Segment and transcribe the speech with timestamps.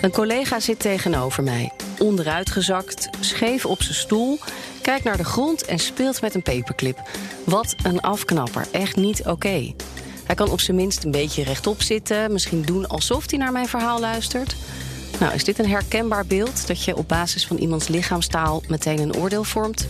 [0.00, 4.38] Een collega zit tegenover mij, onderuitgezakt, scheef op zijn stoel,
[4.82, 6.98] kijkt naar de grond en speelt met een paperclip.
[7.44, 9.74] Wat een afknapper, echt niet oké.
[10.24, 13.68] Hij kan op zijn minst een beetje rechtop zitten, misschien doen alsof hij naar mijn
[13.68, 14.56] verhaal luistert.
[15.18, 19.16] Nou, is dit een herkenbaar beeld dat je op basis van iemands lichaamstaal meteen een
[19.16, 19.86] oordeel vormt?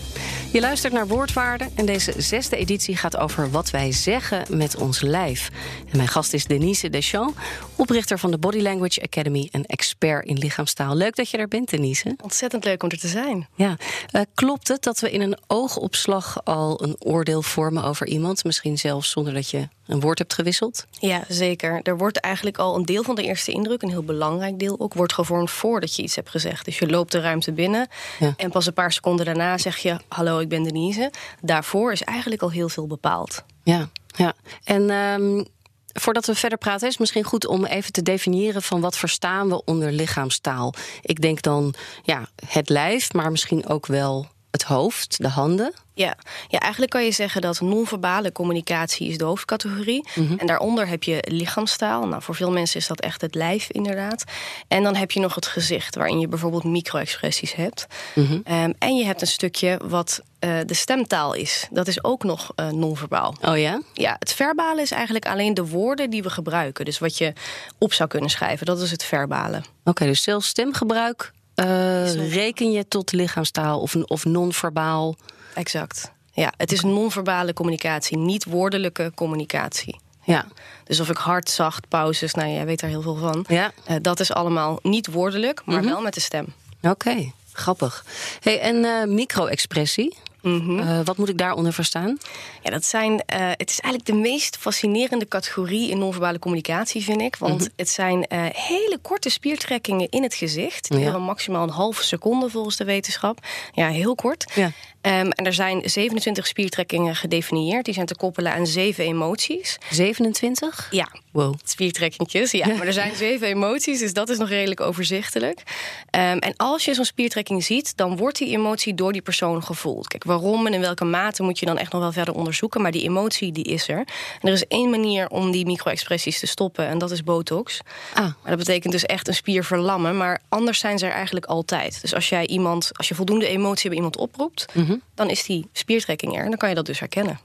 [0.52, 5.00] Je luistert naar Woordwaarde en deze zesde editie gaat over wat wij zeggen met ons
[5.00, 5.50] lijf.
[5.90, 7.38] En mijn gast is Denise Deschamps,
[7.76, 10.94] oprichter van de Body Language Academy en expert in lichaamstaal.
[10.94, 12.14] Leuk dat je er bent, Denise.
[12.22, 13.48] Ontzettend leuk om er te zijn.
[13.54, 13.76] Ja,
[14.12, 18.78] uh, klopt het dat we in een oogopslag al een oordeel vormen over iemand, misschien
[18.78, 20.86] zelfs zonder dat je een woord hebt gewisseld?
[20.90, 21.80] Ja, zeker.
[21.82, 24.94] Er wordt eigenlijk al een deel van de eerste indruk, een heel belangrijk deel ook,
[24.94, 26.64] wordt gevormd voordat je iets hebt gezegd.
[26.64, 28.34] Dus je loopt de ruimte binnen ja.
[28.36, 31.10] en pas een paar seconden daarna zeg je: Hallo, ik ben Denise.
[31.40, 33.44] Daarvoor is eigenlijk al heel veel bepaald.
[33.62, 34.34] Ja, ja.
[34.64, 34.90] En.
[34.90, 35.46] Um,
[35.92, 39.48] Voordat we verder praten, is het misschien goed om even te definiëren van wat verstaan
[39.48, 40.74] we onder lichaamstaal.
[41.02, 45.72] Ik denk dan ja, het lijf, maar misschien ook wel het hoofd, de handen.
[45.94, 46.16] Ja.
[46.48, 50.08] ja, eigenlijk kan je zeggen dat non-verbale communicatie is de hoofdcategorie.
[50.14, 52.06] Mm En daaronder heb je lichaamstaal.
[52.06, 54.24] Nou, voor veel mensen is dat echt het lijf, inderdaad.
[54.68, 57.86] En dan heb je nog het gezicht, waarin je bijvoorbeeld micro-expressies hebt.
[58.14, 58.74] Mm -hmm.
[58.78, 61.68] en je hebt een stukje wat uh, de stemtaal is.
[61.70, 63.34] Dat is ook nog uh, non-verbaal.
[63.40, 63.82] Oh ja?
[63.92, 66.84] Ja, het verbale is eigenlijk alleen de woorden die we gebruiken.
[66.84, 67.32] Dus wat je
[67.78, 69.56] op zou kunnen schrijven, dat is het verbale.
[69.56, 75.16] Oké, okay, dus zelfs stemgebruik uh, reken je tot lichaamstaal of, of non-verbaal?
[75.54, 76.12] Exact.
[76.32, 80.00] Ja, het is non-verbale communicatie, niet woordelijke communicatie.
[80.24, 80.46] Ja.
[80.84, 83.44] Dus of ik hard, zacht, pauzes, nou jij weet daar heel veel van.
[83.48, 83.72] Ja.
[83.90, 85.90] Uh, dat is allemaal niet woordelijk, maar mm -hmm.
[85.90, 86.46] wel met de stem.
[86.76, 88.04] Oké, okay, grappig.
[88.40, 90.16] Hey, en uh, micro-expressie?
[90.42, 90.78] Mm -hmm.
[90.78, 92.18] uh, wat moet ik daaronder verstaan?
[92.62, 93.18] Ja, dat zijn, uh,
[93.50, 97.36] het is eigenlijk de meest fascinerende categorie in non-verbale communicatie, vind ik.
[97.36, 97.68] Want mm -hmm.
[97.76, 100.90] het zijn uh, hele korte spiertrekkingen in het gezicht.
[100.90, 101.18] Die ja.
[101.18, 103.38] maximaal een halve seconde volgens de wetenschap.
[103.72, 104.52] Ja, heel kort.
[104.54, 104.70] Ja.
[105.02, 107.84] Um, en er zijn 27 spiertrekkingen gedefinieerd.
[107.84, 109.78] Die zijn te koppelen aan zeven emoties.
[109.90, 110.88] 27?
[110.90, 111.54] Ja, wow.
[111.64, 112.50] spiertrekkingjes.
[112.50, 115.62] Ja, maar er zijn zeven emoties, dus dat is nog redelijk overzichtelijk.
[116.10, 120.08] Um, en als je zo'n spiertrekking ziet, dan wordt die emotie door die persoon gevoeld.
[120.08, 122.82] Kijk, waarom en in welke mate moet je dan echt nog wel verder onderzoeken.
[122.82, 123.98] Maar die emotie, die is er.
[124.40, 126.86] En er is één manier om die micro-expressies te stoppen.
[126.86, 127.80] En dat is botox.
[128.14, 128.20] Ah.
[128.22, 130.16] Maar dat betekent dus echt een spier verlammen.
[130.16, 132.00] Maar anders zijn ze er eigenlijk altijd.
[132.00, 134.66] Dus als jij iemand, als je voldoende emotie bij iemand oproept...
[134.72, 134.89] Mm -hmm.
[135.14, 136.42] Dan is die spiertrekking er.
[136.42, 137.40] En dan kan je dat dus herkennen.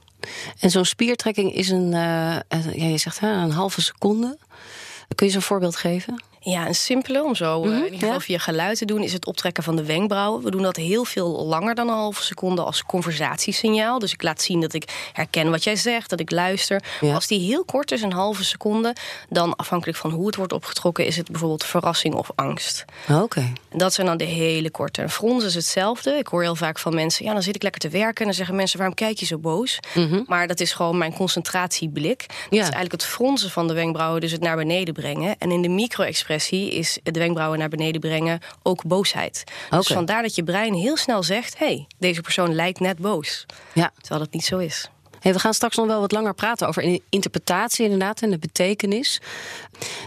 [0.60, 2.38] En zo'n spiertrekking is een, uh,
[2.74, 4.38] ja, je zegt hè, een halve seconde.
[5.16, 6.24] Kun je zo'n voorbeeld geven?
[6.46, 8.20] Ja, een simpele, om zo mm -hmm, in ieder geval ja.
[8.20, 10.44] via geluid te doen, is het optrekken van de wenkbrauwen.
[10.44, 14.00] We doen dat heel veel langer dan een halve seconde als conversatiesignaal.
[14.00, 16.84] Dus ik laat zien dat ik herken wat jij zegt, dat ik luister.
[17.02, 17.14] Ja.
[17.14, 18.96] Als die heel kort is, een halve seconde,
[19.30, 22.86] dan afhankelijk van hoe het wordt opgetrokken, is het bijvoorbeeld verrassing of angst.
[23.10, 23.22] Oké.
[23.22, 23.54] Okay.
[23.70, 25.02] En dat zijn dan de hele korte.
[25.02, 26.12] En frons is hetzelfde.
[26.12, 28.20] Ik hoor heel vaak van mensen, ja, dan zit ik lekker te werken.
[28.20, 29.80] En dan zeggen mensen, waarom kijk je zo boos?
[29.94, 30.24] Mm -hmm.
[30.28, 32.26] Maar dat is gewoon mijn concentratieblik.
[32.28, 32.58] Dat ja.
[32.58, 35.36] is eigenlijk het fronsen van de wenkbrauwen, dus het naar beneden brengen.
[35.38, 36.34] En in de micro-expressie
[36.70, 39.44] is de wenkbrauwen naar beneden brengen ook boosheid.
[39.66, 39.80] Okay.
[39.80, 43.46] Dus vandaar dat je brein heel snel zegt: hé, hey, deze persoon lijkt net boos.
[43.74, 43.92] Ja.
[44.00, 44.90] Terwijl dat niet zo is.
[45.20, 49.22] Hey, we gaan straks nog wel wat langer praten over interpretatie inderdaad en de betekenis.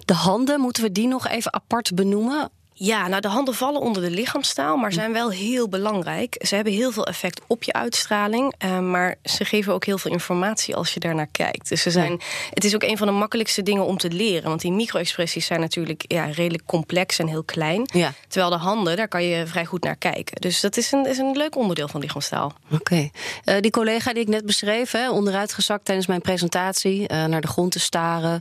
[0.04, 2.50] De handen, moeten we die nog even apart benoemen?
[2.80, 6.44] Ja, nou de handen vallen onder de lichaamstaal, maar zijn wel heel belangrijk.
[6.46, 10.10] Ze hebben heel veel effect op je uitstraling, uh, maar ze geven ook heel veel
[10.10, 11.68] informatie als je daarnaar kijkt.
[11.68, 12.18] Dus ze zijn, ja.
[12.50, 15.60] het is ook een van de makkelijkste dingen om te leren, want die micro-expressies zijn
[15.60, 17.88] natuurlijk ja, redelijk complex en heel klein.
[17.92, 18.12] Ja.
[18.28, 20.40] Terwijl de handen, daar kan je vrij goed naar kijken.
[20.40, 22.52] Dus dat is een, is een leuk onderdeel van lichaamstaal.
[22.64, 22.74] Oké.
[22.74, 23.10] Okay.
[23.44, 27.40] Uh, die collega die ik net beschreef, hè, onderuit gezakt tijdens mijn presentatie, uh, naar
[27.40, 28.40] de grond te staren, een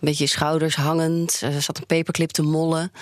[0.00, 2.92] beetje schouders hangend, er zat een paperclip te mollen.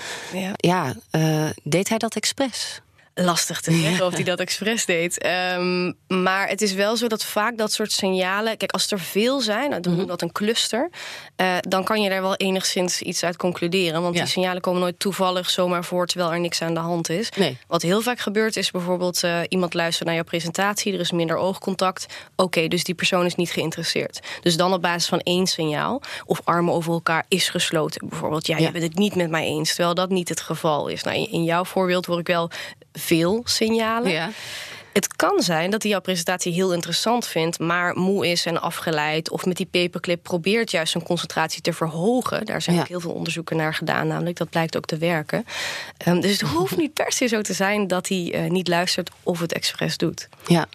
[0.56, 2.80] Ja ja, uh, deed hij dat expres?
[3.24, 5.18] Lastig te zeggen of hij dat expres deed.
[5.18, 8.56] Ehm, maar het is wel zo dat vaak dat soort signalen.
[8.56, 10.90] Kijk, als er veel zijn, dan noemen we dat een cluster.
[11.36, 14.02] Uh, dan kan je daar wel enigszins iets uit concluderen.
[14.02, 17.30] Want die signalen komen nooit toevallig zomaar voor terwijl er niks aan de hand is.
[17.30, 17.58] Nee.
[17.66, 21.36] Wat heel vaak gebeurt is bijvoorbeeld uh, iemand luistert naar jouw presentatie, er is minder
[21.36, 22.06] oogcontact.
[22.36, 24.20] Oké, dus die persoon is niet geïnteresseerd.
[24.40, 28.08] Dus dan op basis van één signaal, of armen over elkaar is gesloten.
[28.08, 31.02] Bijvoorbeeld, ja, je bent het niet met mij eens, terwijl dat niet het geval is.
[31.02, 32.50] Nou, in jouw voorbeeld hoor ik wel
[32.92, 34.10] veel signalen.
[34.10, 34.30] Ja.
[34.92, 39.30] Het kan zijn dat hij jouw presentatie heel interessant vindt, maar moe is en afgeleid.
[39.30, 42.46] Of met die paperclip probeert juist zijn concentratie te verhogen.
[42.46, 45.46] Daar zijn ook heel veel onderzoeken naar gedaan, namelijk dat blijkt ook te werken.
[46.06, 49.10] Um, dus het hoeft niet per se zo te zijn dat hij uh, niet luistert
[49.22, 50.28] of het expres doet.
[50.46, 50.68] Ja.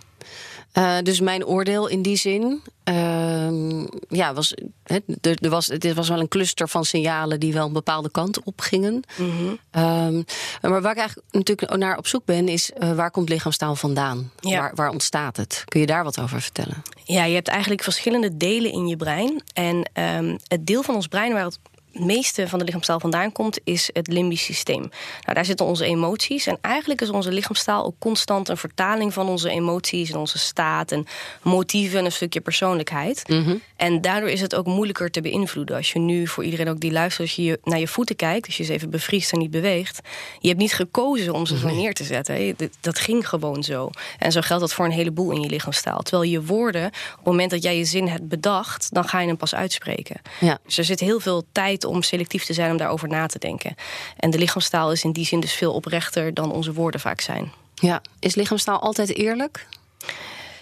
[0.78, 2.62] Uh, dus mijn oordeel in die zin.
[2.90, 7.66] Uh, ja, was, er, er was, het was wel een cluster van signalen die wel
[7.66, 9.04] een bepaalde kant op gingen.
[9.18, 9.84] Mm -hmm.
[9.84, 10.26] um,
[10.62, 14.32] maar waar ik eigenlijk natuurlijk naar op zoek ben, is uh, waar komt lichaamstaal vandaan?
[14.40, 14.60] Ja.
[14.60, 15.64] Waar, waar, ontstaat het?
[15.66, 16.84] Kun je daar wat over vertellen?
[17.04, 19.44] Ja, je hebt eigenlijk verschillende delen in je brein.
[19.54, 21.60] En um, het deel van ons brein waar het
[22.00, 24.80] meeste van de lichaamstaal vandaan komt, is het limbisch systeem.
[24.80, 26.48] Nou, daar zitten onze emoties.
[26.48, 30.92] En eigenlijk is onze lichaamstaal ook constant een vertaling van onze emoties en onze staat
[30.92, 31.06] en
[31.42, 33.28] motieven en een stukje persoonlijkheid.
[33.28, 33.62] Mm -hmm.
[33.76, 35.76] En daardoor is het ook moeilijker te beïnvloeden.
[35.76, 38.58] Als je nu, voor iedereen ook die luistert, als je naar je voeten kijkt, als
[38.58, 40.00] je ze even bevriest en niet beweegt,
[40.40, 42.56] je hebt niet gekozen om ze zo neer te zetten.
[42.82, 43.90] Dat ging gewoon zo.
[44.18, 46.02] En zo geldt dat voor een heleboel in je lichaamstaal.
[46.02, 49.28] Terwijl je woorden, op het moment dat jij je zin hebt bedacht, dan ga je
[49.28, 50.22] hem pas uitspreken.
[50.40, 50.60] Ja.
[50.66, 53.76] Dus er zit heel veel tijd om selectief te zijn om daarover na te denken.
[54.18, 57.52] En de lichaamstaal is in die zin dus veel oprechter dan onze woorden vaak zijn.
[57.76, 59.68] Ja, is lichaamstaal altijd eerlijk?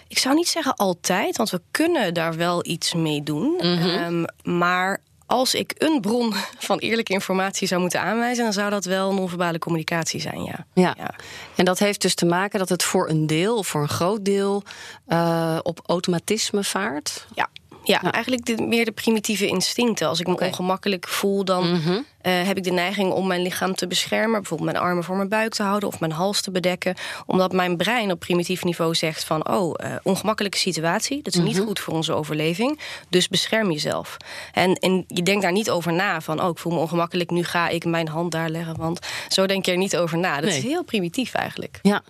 [0.08, 3.54] Ik zou niet zeggen altijd, want we kunnen daar wel iets mee doen.
[3.60, 3.88] Mm -hmm.
[3.88, 8.84] um, maar als ik een bron van eerlijke informatie zou moeten aanwijzen, dan zou dat
[8.84, 10.66] wel non-verbale communicatie zijn, ja.
[10.74, 10.94] ja.
[10.98, 11.14] Ja.
[11.56, 14.62] En dat heeft dus te maken dat het voor een deel, voor een groot deel,
[15.08, 17.26] uh, op automatisme vaart.
[17.34, 17.48] Ja.
[17.84, 20.08] Ja, ja, eigenlijk de, meer de primitieve instincten.
[20.08, 20.48] Als ik me okay.
[20.48, 21.92] ongemakkelijk voel, dan mm -hmm.
[22.22, 24.40] uh, heb ik de neiging om mijn lichaam te beschermen.
[24.40, 26.94] Bijvoorbeeld mijn armen voor mijn buik te houden of mijn hals te bedekken.
[27.26, 29.48] Omdat mijn brein op primitief niveau zegt van...
[29.48, 31.42] oh, uh, ongemakkelijke situatie, dat is Mhm.
[31.42, 31.58] mm -hmm.
[31.58, 32.80] niet goed voor onze overleving.
[33.08, 34.16] Dus bescherm jezelf.
[34.52, 36.42] En, en je denkt daar niet over na van...
[36.42, 38.76] oh, ik voel me ongemakkelijk, nu ga ik mijn hand daar leggen.
[38.76, 38.98] Want
[39.28, 40.34] zo denk je er niet over na.
[40.40, 40.58] Dat nee.
[40.58, 41.78] is heel primitief eigenlijk.
[41.82, 42.02] Ja.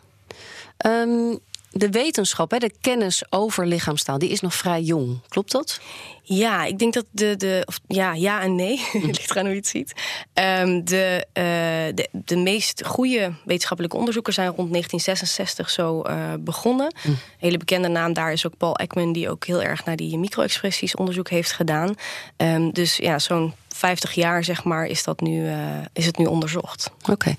[0.86, 1.38] Um,
[1.74, 5.20] de wetenschap, hè, de kennis over lichaamstaal, die is nog vrij jong.
[5.28, 5.80] Klopt dat?
[6.26, 7.36] Ja, ik denk dat de.
[7.36, 8.86] de of, ja, ja en nee.
[8.92, 9.92] ligt eraan hoe je het ziet.
[10.34, 11.44] Um, de, uh,
[11.94, 16.94] de, de meest goede wetenschappelijke onderzoeken zijn rond 1966 zo uh, begonnen.
[17.02, 17.12] Mm.
[17.12, 20.18] Een hele bekende naam daar is ook Paul Ekman, die ook heel erg naar die
[20.18, 21.94] micro-expressies onderzoek heeft gedaan.
[22.36, 25.56] Um, dus ja, zo'n 50 jaar, zeg maar, is, dat nu, uh,
[25.92, 26.90] is het nu onderzocht.
[27.02, 27.10] Oké.
[27.10, 27.36] Okay.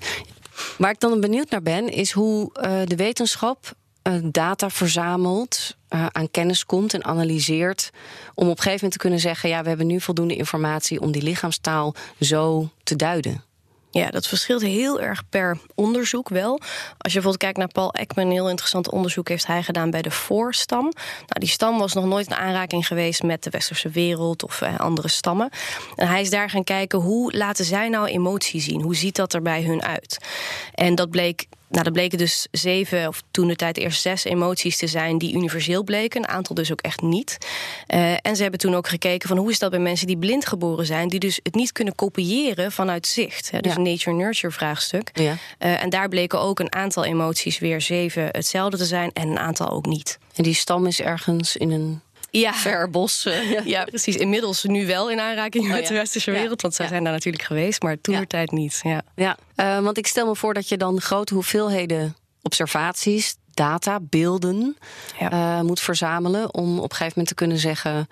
[0.78, 2.52] Waar ik dan benieuwd naar ben, is hoe
[2.84, 3.74] de wetenschap
[4.22, 7.90] data verzamelt, uh, aan kennis komt en analyseert.
[8.34, 11.12] Om op een gegeven moment te kunnen zeggen: ja, we hebben nu voldoende informatie om
[11.12, 13.44] die lichaamstaal zo te duiden.
[13.90, 16.52] Ja, dat verschilt heel erg per onderzoek wel.
[16.98, 20.02] Als je bijvoorbeeld kijkt naar Paul Ekman, een heel interessant onderzoek heeft hij gedaan bij
[20.02, 20.82] de voorstam.
[20.82, 24.78] Nou, die stam was nog nooit in aanraking geweest met de westerse wereld of uh,
[24.78, 25.50] andere stammen.
[25.94, 28.82] En hij is daar gaan kijken hoe laten zij nou emotie zien?
[28.82, 30.18] Hoe ziet dat er bij hun uit?
[30.74, 34.76] En dat bleek nou, dat bleken dus zeven, of toen de tijd eerst zes emoties
[34.76, 36.20] te zijn die universeel bleken.
[36.22, 37.38] Een aantal dus ook echt niet.
[37.94, 40.46] Uh, en ze hebben toen ook gekeken van hoe is dat bij mensen die blind
[40.46, 43.50] geboren zijn, die dus het niet kunnen kopiëren vanuit zicht.
[43.50, 43.78] Hè, dus Ja.
[43.78, 45.10] een nature-nurture vraagstuk.
[45.12, 45.32] Ja.
[45.58, 49.38] Uh, en daar bleken ook een aantal emoties weer zeven hetzelfde te zijn en een
[49.38, 50.18] aantal ook niet.
[50.34, 52.00] En die stam is ergens in een
[52.30, 53.24] Ja, ver bos.
[53.24, 53.84] eh, ja.
[53.84, 54.16] precies.
[54.16, 55.88] Inmiddels nu wel in aanraking Oh, met ja.
[55.88, 58.80] de westerse wereld, want zij zijn daar natuurlijk geweest, maar toen de tijd niet.
[58.82, 59.02] Ja.
[59.14, 64.76] Ja, uh, want ik stel me voor dat je dan grote hoeveelheden observaties, data, beelden
[65.18, 65.32] Ja.
[65.32, 68.08] uh, moet verzamelen om op een gegeven moment te kunnen zeggen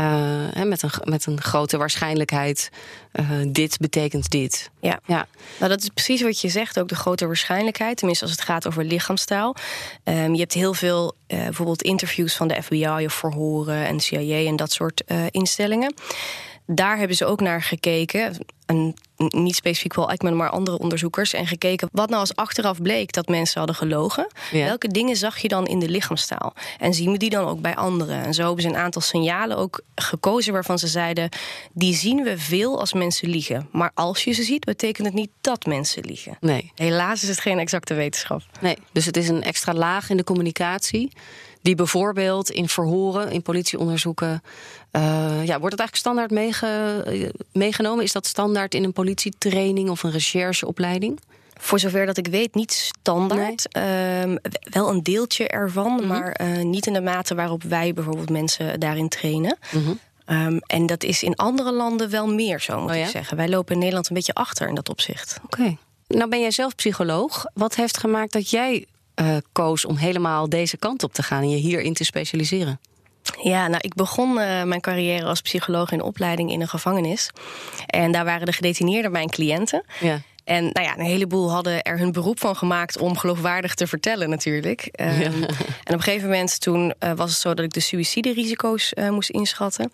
[0.00, 2.70] hè, met, een, met een grote waarschijnlijkheid
[3.12, 4.70] uh, dit betekent dit.
[4.80, 5.00] Ja.
[5.06, 5.26] Ja.
[5.58, 7.96] Nou, dat is precies wat je zegt, ook de grote waarschijnlijkheid.
[7.96, 9.56] Tenminste, als het gaat over lichaamstaal.
[10.04, 14.48] Um, je hebt heel veel, uh, bijvoorbeeld interviews van de FBI of verhoren en CIA
[14.48, 15.94] en dat soort instellingen.
[16.66, 18.36] Daar hebben ze ook naar gekeken.
[18.66, 21.32] En niet specifiek wel Ekman, maar andere onderzoekers.
[21.32, 24.26] En gekeken wat nou als achteraf bleek dat mensen hadden gelogen.
[24.52, 24.64] Ja.
[24.64, 26.54] Welke dingen zag je dan in de lichaamstaal?
[26.78, 28.24] En zien we die dan ook bij anderen?
[28.24, 31.28] En zo hebben ze een aantal signalen ook gekozen waarvan ze zeiden...
[31.72, 33.68] die zien we veel als mensen liegen.
[33.72, 36.36] Maar als je ze ziet, betekent het niet dat mensen liegen.
[36.40, 36.72] Nee.
[36.74, 38.42] Helaas is het geen exacte wetenschap.
[38.60, 41.12] Nee, dus het is een extra laag in de communicatie...
[41.64, 44.42] die bijvoorbeeld in verhoren, in politieonderzoeken...
[44.92, 48.04] Uh, ja, wordt het eigenlijk standaard meege, meegenomen?
[48.04, 51.20] Is dat standaard in een politietraining of een rechercheopleiding?
[51.60, 53.68] Voor zover dat ik weet, niet standaard.
[53.72, 54.36] Ehm,
[54.70, 56.06] wel een deeltje ervan, Mhm.
[56.06, 59.58] maar eh, niet in de mate waarop wij bijvoorbeeld mensen daarin trainen.
[59.72, 59.92] Mhm.
[60.24, 63.04] Ehm, en dat is in andere landen wel meer zo, moet Oh ja?
[63.04, 63.36] ik zeggen.
[63.36, 65.38] Wij lopen in Nederland een beetje achter in dat opzicht.
[65.44, 65.76] Oké.
[66.08, 67.46] Nou ben jij zelf psycholoog.
[67.54, 71.50] Wat heeft gemaakt dat jij eh, koos om helemaal deze kant op te gaan en
[71.50, 72.80] je hierin te specialiseren?
[73.42, 77.30] Ja, nou, ik begon eh, mijn carrière als psycholoog in opleiding in een gevangenis.
[77.86, 79.84] En daar waren de gedetineerden mijn cliënten.
[80.00, 80.20] Ja.
[80.44, 84.30] En nou ja, een heleboel hadden er hun beroep van gemaakt om geloofwaardig te vertellen,
[84.30, 84.88] natuurlijk.
[84.92, 85.20] Ehm,
[85.84, 89.10] En op een gegeven moment toen eh, was het zo dat ik de suïciderisico's eh,
[89.10, 89.92] moest inschatten.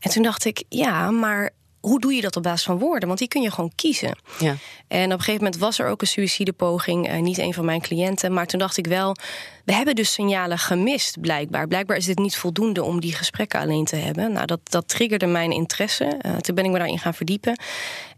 [0.00, 1.50] En toen dacht ik, ja, maar
[1.88, 3.06] hoe doe je dat op basis van woorden?
[3.06, 4.18] Want die kun je gewoon kiezen.
[4.38, 4.56] Ja.
[4.88, 7.08] En op een gegeven moment was er ook een suïcidepoging.
[7.08, 8.32] eh, niet een van mijn cliënten.
[8.32, 9.16] Maar toen dacht ik wel,
[9.64, 11.66] we hebben dus signalen gemist, blijkbaar.
[11.66, 14.32] Blijkbaar is dit niet voldoende om die gesprekken alleen te hebben.
[14.32, 16.04] Nou, dat, dat triggerde mijn interesse.
[16.04, 17.58] Eh, toen ben ik me daarin gaan verdiepen.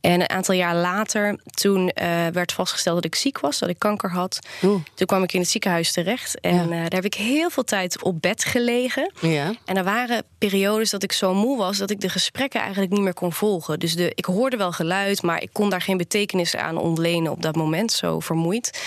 [0.01, 3.79] En een aantal jaar later, toen eh, werd vastgesteld dat ik ziek was, dat ik
[3.79, 4.39] kanker had.
[4.63, 4.83] Oeh.
[4.95, 6.41] Toen kwam ik in het ziekenhuis terecht.
[6.41, 6.63] En Ja.
[6.63, 9.13] eh, daar heb ik heel veel tijd op bed gelegen.
[9.21, 9.53] Ja.
[9.65, 13.01] En er waren periodes dat ik zo moe was dat ik de gesprekken eigenlijk niet
[13.01, 13.79] meer kon volgen.
[13.79, 17.43] Dus de, ik hoorde wel geluid, maar ik kon daar geen betekenis aan ontlenen op
[17.43, 18.81] dat moment, zo vermoeid.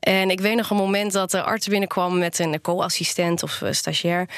[0.00, 3.72] En ik weet nog een moment dat de arts binnenkwam met een co-assistent of eh,
[3.72, 4.28] stagiair.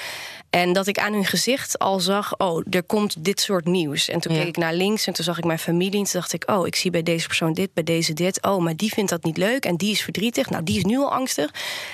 [0.55, 4.09] En dat ik aan hun gezicht al zag, oh, er komt dit soort nieuws.
[4.09, 4.39] En toen Ja.
[4.39, 5.99] keek ik naar links en toen zag ik mijn familie.
[5.99, 8.43] En toen dacht ik, oh, ik zie bij deze persoon dit, bij deze dit.
[8.43, 10.51] Oh, maar die vindt dat niet leuk en die is verdrietig.
[10.51, 11.51] Nou, die is nu al angstig.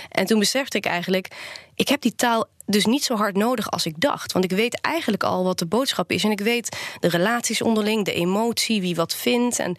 [0.08, 1.28] En toen besefte ik eigenlijk,
[1.74, 4.32] ik heb die taal dus niet zo hard nodig als ik dacht.
[4.32, 6.24] Want ik weet eigenlijk al wat de boodschap is.
[6.24, 9.58] En ik weet de relaties onderling, de emotie, wie wat vindt.
[9.58, 9.76] En,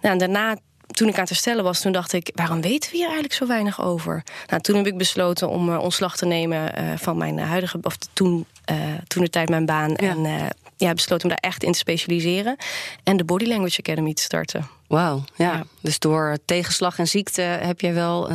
[0.00, 2.30] nou, en daarna toen ik aan het herstellen was, toen dacht ik...
[2.34, 4.22] waarom weten we hier eigenlijk zo weinig over?
[4.46, 7.78] Nou, toen heb ik besloten om eh, ontslag te nemen eh, van mijn huidige...
[7.82, 8.76] of toen, eh,
[9.06, 9.96] toen de tijd mijn baan.
[9.96, 12.56] En eh, ja, besloten om daar echt in te specialiseren.
[13.02, 14.68] En de Body Language Academy te starten.
[14.86, 15.52] Wauw, ja.
[15.52, 15.64] Ja.
[15.80, 18.32] Dus door tegenslag en ziekte heb jij wel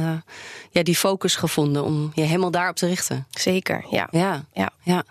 [0.71, 3.27] ja, die focus gevonden om je helemaal daarop te richten.
[3.29, 4.07] Zeker, ja.
[4.11, 4.69] Ja, ja.
[4.83, 5.03] ja.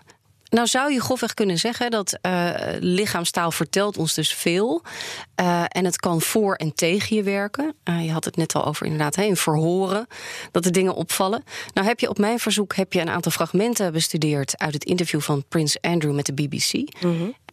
[0.49, 4.83] Nou zou je grofweg kunnen zeggen dat eh, lichaamstaal vertelt ons dus veel.
[5.35, 7.75] Eh, en het kan voor en tegen je werken.
[7.83, 10.07] Eh, je had het net al over inderdaad, hè, in verhoren,
[10.51, 11.43] dat er dingen opvallen.
[11.73, 15.21] Nou heb je op mijn verzoek heb je een aantal fragmenten bestudeerd uit het interview
[15.21, 16.93] van Prins Andrew met de BBC.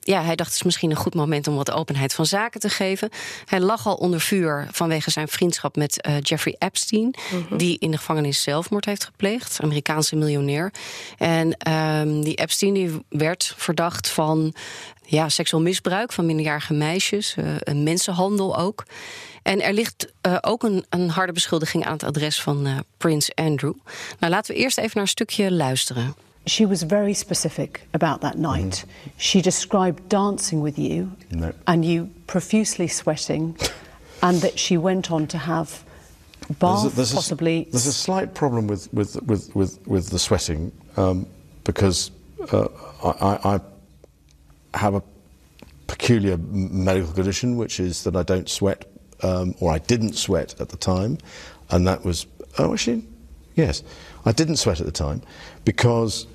[0.07, 2.69] Ja, hij dacht het is misschien een goed moment om wat openheid van zaken te
[2.69, 3.11] geven.
[3.45, 7.15] Hij lag al onder vuur vanwege zijn vriendschap met eh, Jeffrey Epstein,
[7.57, 10.73] die in de gevangenis zelfmoord heeft gepleegd, Amerikaanse miljonair.
[11.19, 14.55] En ehm, die Epstein die werd verdacht van
[15.07, 18.85] ja, seksueel misbruik van minderjarige meisjes, eh, een mensenhandel ook.
[19.43, 23.35] En er ligt eh, ook een, een harde beschuldiging aan het adres van eh, Prins
[23.35, 23.73] Andrew.
[24.19, 26.15] Nou, laten we eerst even naar een stukje luisteren.
[26.47, 28.85] She was very specific about that night.
[29.17, 31.53] She described dancing with you No.
[31.67, 33.57] and you profusely sweating,
[34.23, 35.85] and that she went on to have
[36.61, 37.69] bath, There's a, there's a- possibly.
[37.73, 41.27] there's a slight problem with with with with, with the sweating um,
[41.65, 42.13] because
[42.53, 42.69] uh,
[43.03, 43.11] I,
[43.55, 43.61] I,
[44.75, 45.03] I have a
[45.89, 48.85] peculiar medical condition, which is that I don't sweat,
[49.23, 51.19] um, or I didn't sweat at the time,
[51.71, 52.27] and that was
[52.59, 53.03] oh actually
[53.57, 53.83] yes,
[54.25, 55.23] I didn't sweat at the time
[55.65, 56.27] because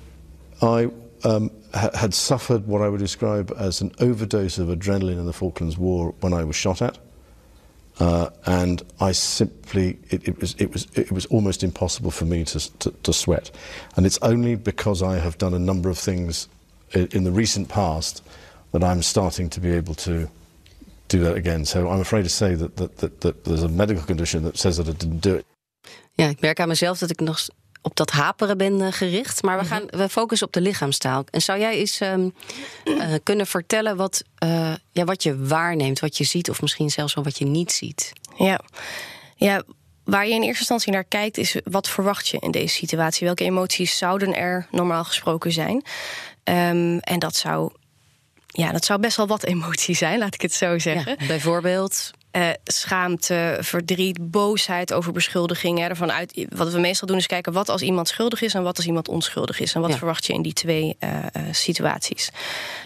[0.62, 0.88] I
[1.24, 5.32] um, ha- had suffered what I would describe as an overdose of adrenaline in the
[5.32, 6.98] Falklands War when I was shot at.
[7.98, 12.44] Uh, and I simply, it, it, was, it, was, it was almost impossible for me
[12.44, 13.50] to, to, to sweat.
[13.96, 16.48] And it's only because I have done a number of things
[16.92, 18.22] in, in the recent past
[18.72, 20.28] that I'm starting to be able to
[21.08, 21.66] do that again.
[21.66, 24.78] So I'm afraid to say that, that, that, that there's a medical condition that says
[24.78, 25.46] that I didn't do it.
[26.14, 27.46] Ja, ik merk aan mezelf dat ik nog
[27.82, 29.42] op dat haperen ben eh, gericht.
[29.42, 31.24] Maar we, gaan, we focussen op de lichaamstaal.
[31.30, 32.28] En zou jij eens ehm,
[32.84, 37.14] eh, kunnen vertellen wat, eh, ja, wat je waarneemt, wat je ziet, of misschien zelfs
[37.14, 38.12] wel wat je niet ziet?
[38.36, 38.60] Ja.
[39.36, 39.62] ja,
[40.04, 43.26] waar je in eerste instantie naar kijkt, is wat verwacht je in deze situatie?
[43.26, 45.82] Welke emoties zouden er normaal gesproken zijn?
[46.44, 47.72] Ehm, en dat zou,
[48.46, 51.16] ja, dat zou best wel wat emotie zijn, laat ik het zo zeggen.
[51.18, 52.10] Ja, bijvoorbeeld.
[52.32, 55.88] Eh, schaamte, verdriet, boosheid over beschuldigingen.
[55.88, 58.76] Ervan uit, wat we meestal doen is kijken wat als iemand schuldig is en wat
[58.76, 59.74] als iemand onschuldig is.
[59.74, 59.96] En wat Ja.
[59.96, 62.30] verwacht je in die twee eh, eh, situaties?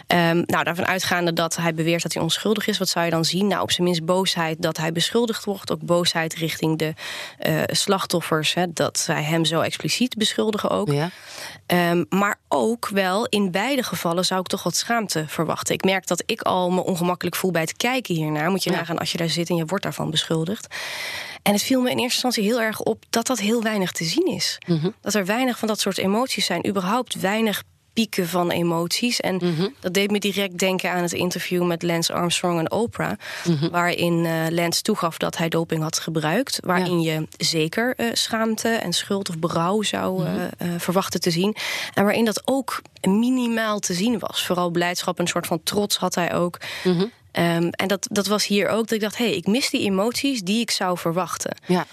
[0.07, 3.25] Ehm, nou, daarvan uitgaande dat hij beweert dat hij onschuldig is, wat zou je dan
[3.25, 3.47] zien?
[3.47, 5.71] Nou, op zijn minst boosheid dat hij beschuldigd wordt.
[5.71, 6.93] Ook boosheid richting de
[7.65, 8.53] slachtoffers.
[8.53, 10.91] Hè, dat zij hem zo expliciet beschuldigen ook.
[10.91, 11.09] Ja.
[11.65, 15.73] Ehm, maar ook wel in beide gevallen zou ik toch wat schaamte verwachten.
[15.73, 18.49] Ik merk dat ik al me ongemakkelijk voel bij het kijken hiernaar.
[18.49, 18.75] Moet je Ja.
[18.77, 20.75] nagaan als je daar zit en je wordt daarvan beschuldigd.
[21.41, 24.03] En het viel me in eerste instantie heel erg op dat dat heel weinig te
[24.03, 24.57] zien is.
[25.01, 26.67] Dat er weinig van dat soort emoties zijn.
[26.67, 27.63] Überhaupt weinig
[27.93, 29.19] pieken van emoties.
[29.19, 29.67] En Mhm.
[29.79, 33.11] dat deed me direct denken aan het interview met Lance Armstrong en Oprah.
[33.47, 33.69] Mhm.
[33.69, 36.59] Waarin eh, Lance toegaf dat hij doping had gebruikt.
[36.63, 40.47] Waarin je zeker eh, schaamte en schuld of berouw zou Mhm.
[40.57, 41.55] eh, verwachten te zien.
[41.93, 44.45] En waarin dat ook minimaal te zien was.
[44.45, 46.57] Vooral blijdschap, een soort van trots had hij ook.
[46.83, 47.05] Mhm.
[47.37, 49.81] Ehm, en dat, dat was hier ook dat ik dacht: hé, hey, ik mis die
[49.81, 51.57] emoties die ik zou verwachten.
[51.65, 51.85] Ja.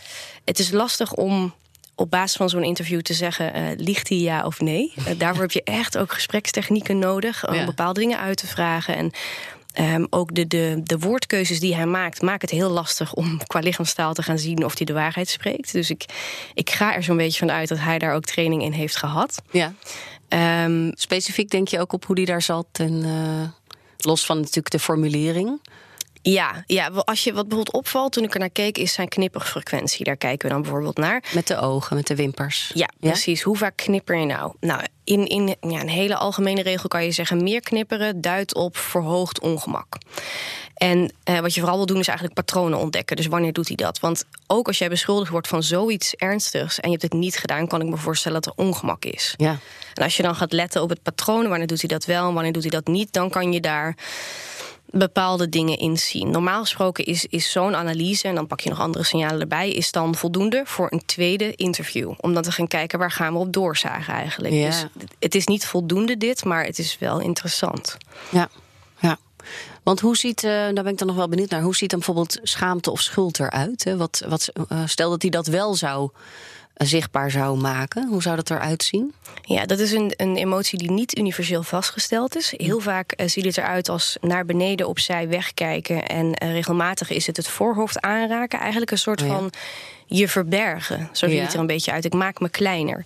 [0.44, 1.54] Het is lastig om
[1.94, 4.92] op basis van zo'n interview te zeggen: eh, liegt hij ja of nee?
[5.06, 7.64] Eh, daarvoor heb je echt ook gesprekstechnieken nodig om Ja.
[7.64, 8.96] bepaalde dingen uit te vragen.
[8.96, 9.10] En
[9.72, 13.60] ehm, ook de, de, de woordkeuzes die hij maakt, maken het heel lastig om qua
[13.60, 15.72] lichaamstaal te gaan zien of hij de waarheid spreekt.
[15.72, 16.04] Dus ik,
[16.54, 19.42] ik ga er zo'n beetje van uit dat hij daar ook training in heeft gehad.
[19.50, 19.72] ja.
[20.28, 23.48] Ehm, Specifiek denk je ook op hoe die daar zat en eh,
[24.04, 25.60] los van natuurlijk de formulering.
[26.32, 30.04] Ja, ja, als je wat bijvoorbeeld opvalt toen ik er naar keek, is zijn knipperfrequentie.
[30.04, 31.24] Daar kijken we dan bijvoorbeeld naar.
[31.34, 32.70] Met de ogen, met de wimpers.
[32.74, 33.42] Ja, precies.
[33.42, 34.52] Hoe vaak knipper je nou?
[34.60, 37.42] Nou, in, in ja, een hele algemene regel kan je zeggen...
[37.42, 39.96] meer knipperen duidt op verhoogd ongemak.
[40.74, 43.16] En eh, wat je vooral wil doen is eigenlijk patronen ontdekken.
[43.16, 44.00] Dus wanneer doet hij dat?
[44.00, 46.80] Want ook als jij beschuldigd wordt van zoiets ernstigs...
[46.80, 49.34] en je hebt het niet gedaan, kan ik me voorstellen dat er ongemak is.
[49.36, 49.58] Ja.
[49.94, 51.48] En als je dan gaat letten op het patroon...
[51.48, 53.12] wanneer doet hij dat wel en wanneer doet hij dat niet...
[53.12, 53.96] dan kan je daar
[54.98, 56.30] bepaalde dingen in zien.
[56.30, 58.28] Normaal gesproken is, is zo'n analyse...
[58.28, 59.70] en dan pak je nog andere signalen erbij...
[59.70, 62.12] is dan voldoende voor een tweede interview.
[62.20, 64.54] Om dan te gaan kijken waar gaan we op doorzagen eigenlijk.
[64.54, 64.66] Ja.
[64.66, 64.86] Dus
[65.18, 67.96] het is niet voldoende dit, maar het is wel interessant.
[68.30, 68.48] Ja,
[69.00, 69.18] ja.
[69.82, 71.98] Want hoe ziet, eh, daar ben ik dan nog wel benieuwd naar, hoe ziet dan
[71.98, 73.84] bijvoorbeeld schaamte of schuld eruit?
[73.84, 73.96] Hè?
[73.96, 76.10] Wat, wat, eh, stel dat hij dat wel zou
[76.74, 79.14] zichtbaar zou maken, hoe zou dat eruit zien?
[79.42, 82.54] Ja, dat is een, een emotie die niet universeel vastgesteld is.
[82.56, 86.06] Heel vaak eh, ziet het eruit als naar beneden opzij wegkijken.
[86.06, 88.58] En eh, regelmatig is het het voorhoofd aanraken.
[88.58, 89.34] Eigenlijk een soort Oh ja.
[89.34, 89.50] van
[90.06, 91.08] je verbergen.
[91.12, 91.42] Zo ziet Ja.
[91.42, 92.04] het er een beetje uit.
[92.04, 93.04] Ik maak me kleiner.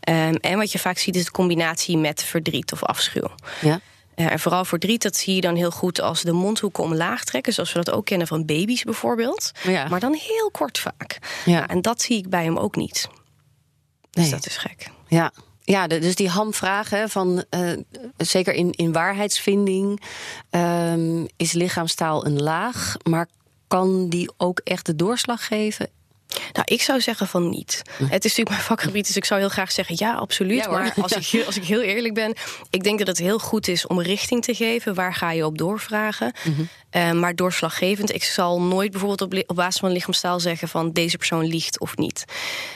[0.00, 3.28] Ehm, en wat je vaak ziet is de combinatie met verdriet of afschuw.
[3.60, 3.80] Ja.
[4.18, 7.52] Eh, en vooral verdriet, dat zie je dan heel goed als de mondhoeken omlaag trekken.
[7.52, 9.50] Zoals we dat ook kennen van baby's bijvoorbeeld.
[9.62, 9.88] Ja.
[9.88, 11.18] Maar dan heel kort vaak.
[11.44, 11.52] Ja.
[11.58, 13.08] Nou, en dat zie ik bij hem ook niet.
[14.10, 14.30] Dus Nee.
[14.30, 14.90] dat is gek.
[15.08, 15.32] Ja.
[15.64, 17.72] Ja, dus die hamvragen van eh,
[18.16, 20.02] zeker in, in waarheidsvinding
[20.50, 23.28] ehm, is lichaamstaal een laag, maar
[23.66, 25.88] kan die ook echt de doorslag geven?
[26.52, 27.82] Nou, ik zou zeggen van niet.
[27.86, 30.64] Het is natuurlijk mijn vakgebied, dus ik zou heel graag zeggen ja, absoluut.
[30.64, 32.34] Ja, maar als ik, heel- als ik heel eerlijk ben,
[32.70, 34.94] ik denk dat het heel goed is om richting te geven.
[34.94, 36.32] Waar ga je op doorvragen?
[36.44, 36.62] Mhm.
[36.90, 41.16] Eh, maar doorslaggevend, ik zal nooit bijvoorbeeld op, op basis van lichaamstaal zeggen van deze
[41.16, 42.24] persoon liegt of niet.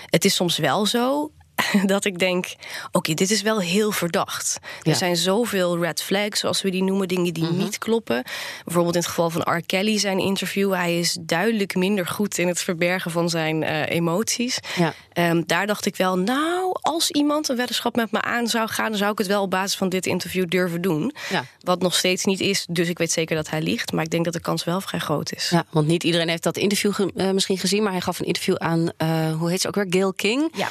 [0.06, 1.30] Het is soms wel zo
[1.86, 2.54] dat ik denk,
[2.92, 4.58] oké, dit is wel heel verdacht.
[4.62, 4.94] Er Ja.
[4.94, 8.22] zijn zoveel red flags, zoals we die noemen, dingen die niet kloppen.
[8.64, 9.62] Bijvoorbeeld in het geval van R.
[9.66, 10.72] Kelly, zijn interview.
[10.74, 14.58] Hij is duidelijk minder goed in het verbergen van zijn eh, emoties.
[14.76, 14.94] Ja.
[15.12, 18.88] Ehm, daar dacht ik wel, nou, als iemand een weddenschap met me aan zou gaan...
[18.88, 21.14] dan zou ik het wel op basis van dit interview durven doen.
[21.30, 21.44] Ja.
[21.60, 23.92] Wat nog steeds niet is, dus ik weet zeker dat hij liegt.
[23.92, 25.48] Maar ik denk dat de kans wel vrij groot is.
[25.50, 28.26] Ja, want niet iedereen heeft dat interview ge- eh, misschien gezien, maar hij gaf een
[28.26, 30.68] interview aan, eh, hoe heet ze ook weer, Gail King, Ja.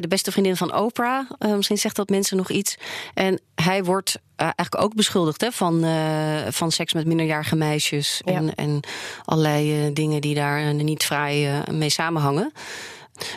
[0.00, 1.30] De beste vriendin van Oprah.
[1.38, 2.76] Eh, misschien zegt dat mensen nog iets.
[3.14, 8.20] En hij wordt eh, eigenlijk ook beschuldigd hè, van, eh, van seks met minderjarige meisjes
[8.24, 8.32] Ja.
[8.32, 8.80] en, en
[9.24, 12.52] allerlei dingen die daar niet eh, mee samenhangen.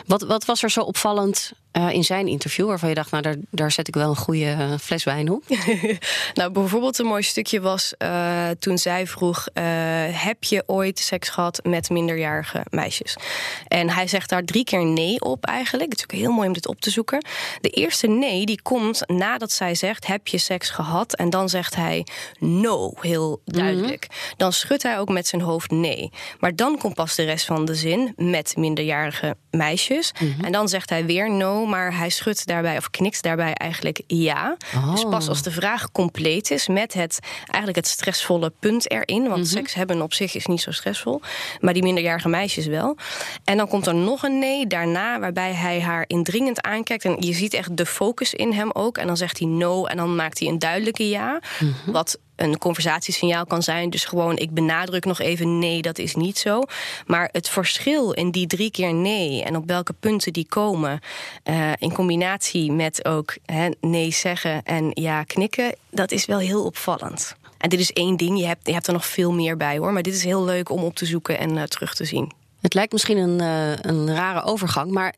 [0.06, 3.36] Wat, wat was er zo opvallend eh, in zijn interview waarvan je dacht, nou daar,
[3.50, 5.44] daar zet ik wel een goede eh, fles wijn op?
[6.34, 9.48] Nou, bijvoorbeeld een mooi stukje was eh, toen zij vroeg:
[10.12, 13.16] Heb je ooit seks gehad met minderjarige meisjes?
[13.68, 15.90] En hij zegt daar drie keer nee op eigenlijk.
[15.90, 17.24] Het is ook heel mooi om dit op te zoeken.
[17.60, 21.14] De eerste nee die komt nadat zij zegt: Heb je seks gehad?
[21.14, 22.06] En dan zegt hij
[22.38, 24.06] no, heel duidelijk.
[24.36, 26.10] Dan schudt hij ook met zijn hoofd nee.
[26.40, 30.12] Maar dan komt pas de rest van de zin met minderjarige meisjes.
[30.42, 34.56] En dan zegt hij weer no, maar hij schudt daarbij of knikt daarbij eigenlijk ja.
[34.90, 39.28] Dus pas als de vraag compleet is met het eigenlijk het stressvolle punt erin.
[39.28, 41.20] Want seks hebben op zich is niet zo stressvol.
[41.60, 42.96] Maar die minderjarige meisjes wel.
[43.44, 47.04] En dan komt er nog een nee daarna, waarbij hij haar indringend aankijkt.
[47.04, 48.98] En je ziet echt de focus in hem ook.
[48.98, 51.40] En dan zegt hij no en dan maakt hij een duidelijke ja.
[51.86, 53.90] Wat een conversatiesignaal kan zijn.
[53.90, 56.62] Dus gewoon, ik benadruk nog even nee, dat is niet zo.
[57.06, 61.00] Maar het verschil in die drie keer nee en op welke punten die komen,
[61.42, 63.36] eh, in combinatie met ook
[63.80, 67.36] nee zeggen en ja knikken, dat is wel heel opvallend.
[67.58, 69.92] En dit is één ding, je hebt, je hebt er nog veel meer bij hoor.
[69.92, 72.32] Maar dit is heel leuk om op te zoeken en eh, terug te zien.
[72.60, 75.14] Het lijkt misschien een, eh, een rare overgang, maar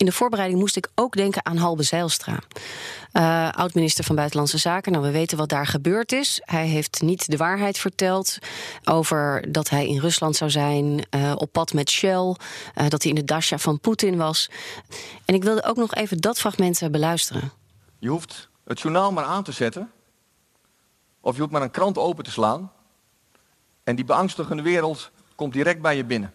[0.00, 2.38] in de voorbereiding moest ik ook denken aan Halbe Zijlstra.
[3.12, 4.92] Eh, Oud-minister van Buitenlandse Zaken.
[4.92, 6.40] Nou, we weten wat daar gebeurd is.
[6.44, 8.38] Hij heeft niet de waarheid verteld
[8.84, 12.36] over dat hij in Rusland zou zijn, eh, op pad met Shell,
[12.74, 14.50] eh, dat hij in de dasha van Poetin was.
[15.24, 17.52] En ik wilde ook nog even dat fragment beluisteren.
[17.98, 19.90] Je hoeft het journaal maar aan te zetten.
[21.20, 22.72] Of je hoeft maar een krant open te slaan.
[23.84, 26.32] En die beangstigende wereld komt direct bij je binnen.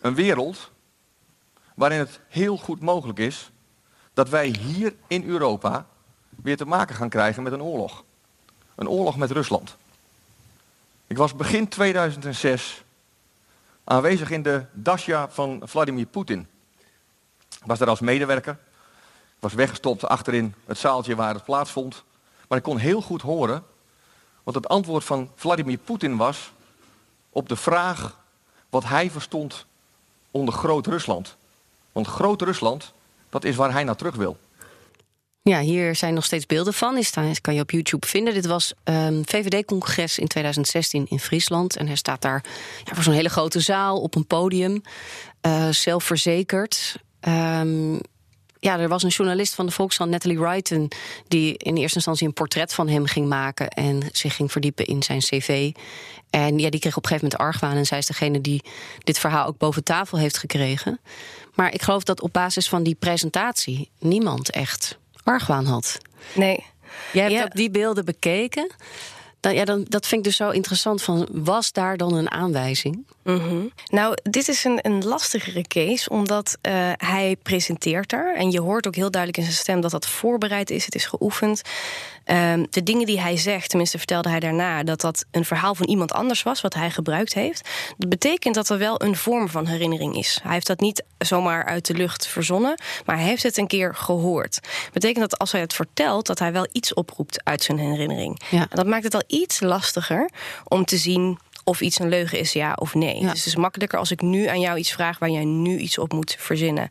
[0.00, 0.74] Een wereld
[1.76, 3.50] waarin het heel goed mogelijk is
[4.14, 5.86] dat wij hier in Europa
[6.42, 8.04] weer te maken gaan krijgen met een oorlog.
[8.74, 9.76] Een oorlog met Rusland.
[11.06, 12.84] Ik was begin 2006
[13.84, 16.48] aanwezig in de Dasha van Vladimir Poetin.
[17.48, 18.58] Ik was daar als medewerker.
[19.34, 22.04] Ik was weggestopt achterin het zaaltje waar het plaatsvond.
[22.48, 23.64] Maar ik kon heel goed horen
[24.42, 26.52] wat het antwoord van Vladimir Poetin was
[27.30, 28.18] op de vraag
[28.70, 29.66] wat hij verstond
[30.30, 31.36] onder Groot-Rusland.
[31.96, 32.92] Want Groot-Rusland,
[33.30, 34.36] dat is waar hij naar terug wil.
[35.42, 36.94] Ja, hier zijn nog steeds beelden van.
[36.94, 38.34] Die kan je op YouTube vinden.
[38.34, 41.76] Dit was um, VVD-congres in 2016 in Friesland.
[41.76, 42.44] En hij staat daar
[42.84, 44.82] ja, voor zo'n hele grote zaal op een podium.
[45.46, 46.96] Uh, zelfverzekerd.
[47.20, 48.00] Um,
[48.60, 50.90] ja, er was een journalist van de Volkskrant, Natalie Wrighton,
[51.28, 55.02] die in eerste instantie een portret van hem ging maken en zich ging verdiepen in
[55.02, 55.72] zijn cv.
[56.30, 57.76] En ja, die kreeg op een gegeven moment argwaan.
[57.76, 58.62] En zij is degene die
[58.98, 61.00] dit verhaal ook boven tafel heeft gekregen.
[61.54, 65.98] Maar ik geloof dat op basis van die presentatie niemand echt argwaan had.
[66.34, 66.64] Nee.
[67.12, 68.70] Jij hebt ook die beelden bekeken.
[69.40, 71.02] Dan, ja, dan, dat vind ik dus zo interessant.
[71.02, 73.06] Van, was daar dan een aanwijzing?
[73.26, 78.34] Mm Nou, dit is een, een lastigere case, omdat uh, hij presenteert er.
[78.36, 80.84] En je hoort ook heel duidelijk in zijn stem dat dat voorbereid is.
[80.84, 81.62] Het is geoefend.
[82.26, 84.82] Uh, de dingen die hij zegt, tenminste vertelde hij daarna...
[84.82, 87.68] dat dat een verhaal van iemand anders was, wat hij gebruikt heeft.
[87.96, 90.40] Dat betekent dat er wel een vorm van herinnering is.
[90.42, 92.80] Hij heeft dat niet zomaar uit de lucht verzonnen...
[93.04, 94.54] maar hij heeft het een keer gehoord.
[94.62, 96.26] Dat betekent dat als hij het vertelt...
[96.26, 98.40] dat hij wel iets oproept uit zijn herinnering.
[98.50, 98.60] Ja.
[98.60, 100.30] En dat maakt het al iets lastiger
[100.64, 103.20] om te zien of iets een leugen is, ja of nee.
[103.20, 105.98] Dus het is makkelijker als ik nu aan jou iets vraag waar jij nu iets
[105.98, 106.88] op moet verzinnen.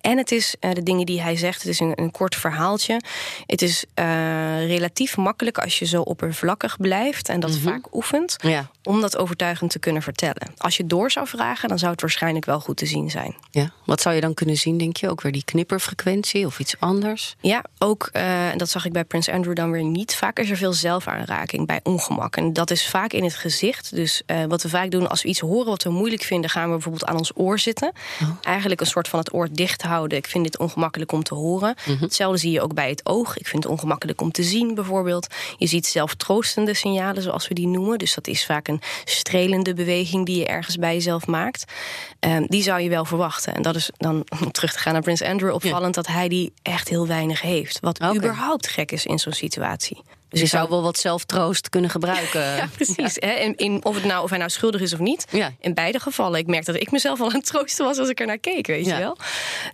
[0.00, 3.00] En het is uh, de dingen die hij zegt, het is een, een kort verhaaltje.
[3.46, 7.64] Het is uh, relatief makkelijk als je zo oppervlakkig blijft en dat mm -hmm.
[7.64, 8.70] vaak oefent, ja.
[8.82, 10.52] om dat overtuigend te kunnen vertellen.
[10.56, 13.36] Als je door zou vragen, dan zou het waarschijnlijk wel goed te zien zijn.
[13.50, 13.72] Ja.
[13.84, 15.10] Wat zou je dan kunnen zien, denk je?
[15.10, 17.36] Ook weer die knipperfrequentie of iets anders?
[17.40, 20.14] Ja, ook, uh, dat zag ik bij Prins Andrew dan weer niet.
[20.14, 22.36] Vaak is er veel zelfaanraking bij ongemak.
[22.36, 23.94] En dat is vaak in het gezicht.
[23.94, 26.64] Dus uh, wat we vaak doen als we iets horen wat we moeilijk vinden, gaan
[26.64, 27.92] we bijvoorbeeld aan ons oor zitten.
[28.22, 28.28] Oh.
[28.42, 30.18] Eigenlijk een soort van het oor dicht houden.
[30.18, 31.76] Ik vind dit ongemakkelijk om te horen.
[31.86, 32.02] Mm -hmm.
[32.02, 33.36] Hetzelfde zie je ook bij het oog.
[33.36, 35.26] Ik vind het ongemakkelijk om te zien, bijvoorbeeld.
[35.56, 37.98] Je ziet zelf troostende signalen, zoals we die noemen.
[37.98, 41.72] Dus dat is vaak een strelende beweging die je ergens bij jezelf maakt.
[42.20, 43.54] Um, die zou je wel verwachten.
[43.54, 46.02] En dat is dan, om terug te gaan naar Prins Andrew, opvallend ja.
[46.02, 47.78] dat hij die echt heel weinig heeft.
[47.80, 48.16] Wat okay.
[48.16, 50.02] überhaupt gek is in zo'n situatie.
[50.28, 52.40] Dus je zou wel wat zelftroost kunnen gebruiken.
[52.56, 53.14] ja, precies.
[53.14, 53.28] Ja.
[53.28, 53.32] Hè?
[53.32, 55.26] In, in, of, het nou, of hij nou schuldig is of niet.
[55.30, 55.52] Ja.
[55.60, 56.38] In beide gevallen.
[56.38, 58.66] Ik merk dat ik mezelf al aan het troosten was als ik er naar keek,
[58.66, 58.94] weet ja.
[58.94, 59.16] je wel.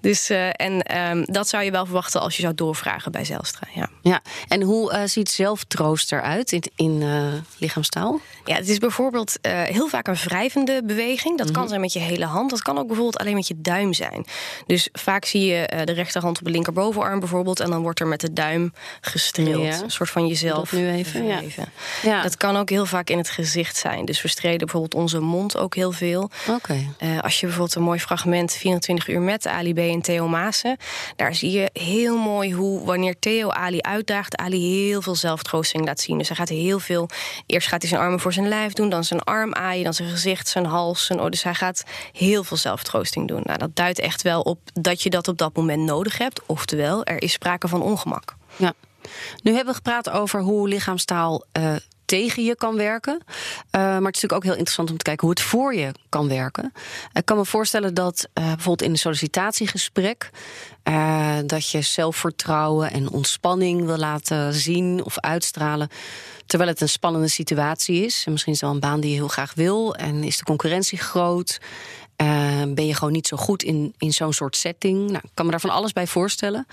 [0.01, 3.69] Dus, uh, en um, dat zou je wel verwachten als je zou doorvragen bij Zelstra.
[3.75, 4.23] Ja, ja.
[4.49, 8.21] en hoe uh, ziet zelftroost eruit in, in uh, lichaamstaal?
[8.45, 11.39] Ja, het is bijvoorbeeld heel vaak een wrijvende beweging.
[11.39, 11.61] Dat mm -hmm.
[11.61, 12.51] kan zijn met je hele hand.
[12.51, 14.27] Dat kan ook bijvoorbeeld alleen met je duim zijn.
[14.67, 17.61] Dus vaak zie je de rechterhand op de linkerbovenarm bijvoorbeeld.
[17.61, 19.83] En dan wordt er met de duim gestreeld.
[19.83, 21.27] Een soort van jezelf nu even.
[21.27, 21.41] Ja.
[22.03, 22.23] ja.
[22.23, 24.05] Dat kan ook heel vaak in het gezicht zijn.
[24.05, 26.31] Dus we streden bijvoorbeeld onze mond ook heel veel.
[26.49, 26.89] Okay.
[27.03, 30.77] Uh, als je bijvoorbeeld een mooi fragment 24 uur met Ali B en Theo Maassen,
[31.17, 36.01] daar zie je heel mooi hoe wanneer Theo Ali uitdaagt, Ali heel veel zelftroosting laat
[36.01, 36.19] zien.
[36.19, 37.09] Dus hij gaat heel veel.
[37.47, 40.09] Eerst gaat hij zijn armen voor zijn lijf doen, dan zijn arm aaien, dan zijn
[40.09, 41.07] gezicht, zijn hals.
[41.07, 43.41] Zijn, oh, dus hij gaat heel veel zelftroosting doen.
[43.45, 46.41] Nou, dat duidt echt wel op dat je dat op dat moment nodig hebt.
[46.47, 48.35] Oftewel, er is sprake van ongemak.
[48.57, 48.75] Ja.
[49.43, 53.21] Nu hebben we gepraat over hoe lichaamstaal uh, tegen je kan werken.
[53.25, 53.27] Uh,
[53.71, 56.29] maar het is natuurlijk ook heel interessant om te kijken hoe het voor je kan
[56.29, 56.73] werken.
[57.13, 60.31] Ik kan me voorstellen dat uh, bijvoorbeeld in een sollicitatiegesprek.
[61.47, 65.89] dat je zelfvertrouwen en ontspanning wil laten zien of uitstralen.
[66.47, 68.23] Terwijl het een spannende situatie is.
[68.27, 69.95] En misschien is het wel een baan die je heel graag wil.
[69.95, 71.59] En is de concurrentie groot.
[72.67, 74.99] ben je gewoon niet zo goed in, in zo'n soort setting?
[74.99, 76.67] Nou, ik kan me daar van alles bij voorstellen.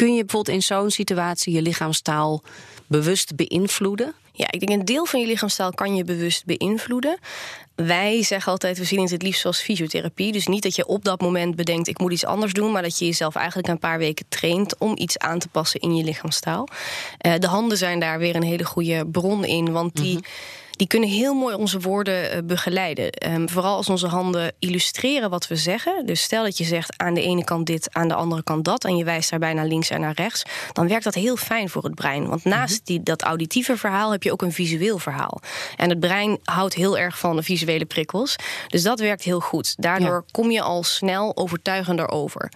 [0.00, 2.42] Kun je bijvoorbeeld in zo'n situatie je lichaamstaal
[2.86, 4.14] bewust beïnvloeden?
[4.32, 7.18] Ja, ik denk een deel van je lichaamstaal kan je bewust beïnvloeden.
[7.74, 10.32] Wij zeggen altijd, we zien het het liefst als fysiotherapie.
[10.32, 12.72] Dus niet dat je op dat moment bedenkt, ik moet iets anders doen...
[12.72, 14.78] maar dat je jezelf eigenlijk een paar weken traint...
[14.78, 16.68] om iets aan te passen in je lichaamstaal.
[17.26, 20.16] Uh, de handen zijn daar weer een hele goede bron in, want die...
[20.16, 23.10] Mm -hmm die kunnen heel mooi onze woorden eh, begeleiden.
[23.12, 26.06] Ehm, vooral als onze handen illustreren wat we zeggen.
[26.06, 28.84] Dus stel dat je zegt aan de ene kant dit, aan de andere kant dat,
[28.84, 31.82] en je wijst daarbij naar links en naar rechts, dan werkt dat heel fijn voor
[31.84, 32.26] het brein.
[32.28, 32.84] Want naast Mhm.
[32.84, 35.40] die, dat auditieve verhaal heb je ook een visueel verhaal.
[35.76, 38.36] En het brein houdt heel erg van de visuele prikkels.
[38.68, 39.74] Dus dat werkt heel goed.
[39.78, 42.52] Daardoor kom je al snel overtuigender over.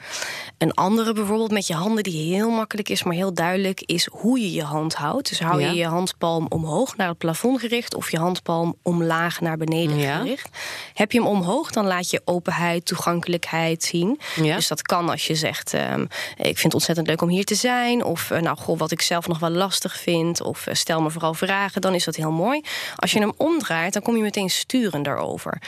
[0.59, 4.41] Een andere bijvoorbeeld met je handen die heel makkelijk is, maar heel duidelijk, is hoe
[4.41, 5.29] je je hand houdt.
[5.29, 5.69] Dus hou Ja.
[5.71, 10.16] je je handpalm omhoog naar het plafond gericht of je handpalm omlaag naar beneden Ja.
[10.18, 10.48] gericht.
[10.94, 14.20] Heb je hem omhoog, dan laat je openheid, toegankelijkheid zien.
[14.42, 14.55] Ja.
[14.57, 16.00] Dus dat kan als je zegt: ehm,
[16.37, 18.05] Ik vind het ontzettend leuk om hier te zijn.
[18.05, 20.42] Of eh, nou, goh, wat ik zelf nog wel lastig vind.
[20.42, 21.81] Of eh, stel me vooral vragen.
[21.81, 22.61] Dan is dat heel mooi.
[22.96, 25.61] Als je hem omdraait, dan kom je meteen sturender over.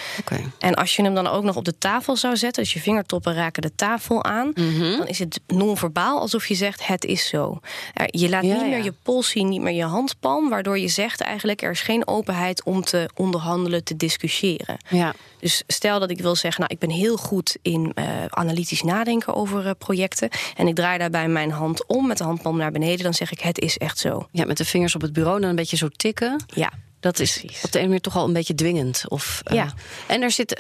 [0.59, 3.35] En als je hem dan ook nog op de tafel zou zetten, dus je vingertoppen
[3.35, 4.97] raken de tafel aan, Mhm.
[4.97, 7.61] dan is het non-verbaal alsof je zegt: Het is zo.
[8.07, 11.21] Je laat Ja, niet meer je pols zien, niet meer je handpalm, waardoor je zegt
[11.21, 14.77] eigenlijk: Er is geen openheid om te onderhandelen, te discussiëren.
[14.89, 15.15] Ja.
[15.41, 19.35] Dus stel dat ik wil zeggen, nou, ik ben heel goed in eh, analytisch nadenken
[19.35, 20.29] over eh, projecten.
[20.57, 23.03] En ik draai daarbij mijn hand om met de handpalm naar beneden.
[23.05, 24.29] Dan zeg ik, het is echt zo.
[24.33, 26.45] ja, met de vingers op het bureau dan een beetje zo tikken.
[26.55, 26.73] Ja.
[27.01, 27.65] Dat is Precies.
[27.65, 29.05] op de ene manier toch al een beetje dwingend.
[29.09, 29.75] Of, eh, Ja.
[30.07, 30.59] En er zit,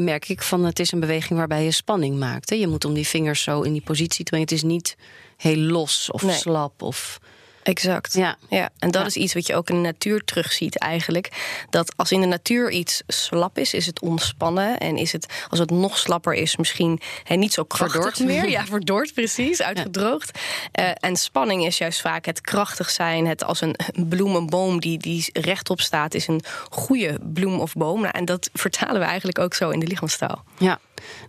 [0.00, 2.50] merk ik, van het is een beweging waarbij je spanning maakt.
[2.50, 2.56] Hè?
[2.56, 4.46] Je moet om die vingers zo in die positie te brengen.
[4.48, 4.96] Het is niet
[5.36, 6.34] heel los of Nee.
[6.36, 6.82] slap.
[6.82, 7.18] Of,
[7.68, 8.12] Exact.
[8.14, 8.36] Ja.
[8.48, 8.70] ja.
[8.78, 9.06] En dat Ja.
[9.06, 11.28] is iets wat je ook in de natuur terugziet eigenlijk.
[11.70, 14.78] Dat als in de natuur iets slap is, is het ontspannen.
[14.78, 18.24] En is het, als het nog slapper is, misschien hè, niet zo krachtig Verdord.
[18.30, 18.48] meer.
[18.48, 20.38] Ja, verdord precies, uitgedroogd.
[20.72, 23.26] Eh, en spanning is juist vaak het krachtig zijn.
[23.26, 23.76] Het als een
[24.08, 28.00] bloem, een boom die, die rechtop staat, is een goede bloem of boom.
[28.00, 30.44] Nou, en dat vertalen we eigenlijk ook zo in de lichaamstaal.
[30.58, 30.78] ja.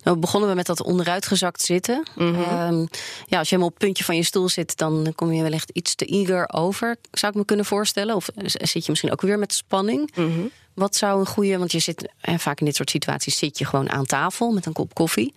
[0.03, 2.03] Nou begonnen we met dat onderuitgezakt zitten.
[2.15, 2.41] Mhm.
[2.41, 2.85] Ehm,
[3.25, 5.69] ja, als je helemaal op het puntje van je stoel zit, dan kom je wellicht
[5.69, 6.97] iets te eager over.
[7.11, 8.15] Zou ik me kunnen voorstellen?
[8.15, 10.11] Of eh, zit je misschien ook weer met spanning?
[10.15, 10.47] Mhm.
[10.73, 13.65] Wat zou een goede, want je zit eh, vaak in dit soort situaties zit je
[13.65, 15.33] gewoon aan tafel met een kop koffie.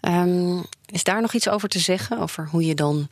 [0.00, 2.18] Ehm, is daar nog iets over te zeggen?
[2.18, 3.08] Over hoe je dan.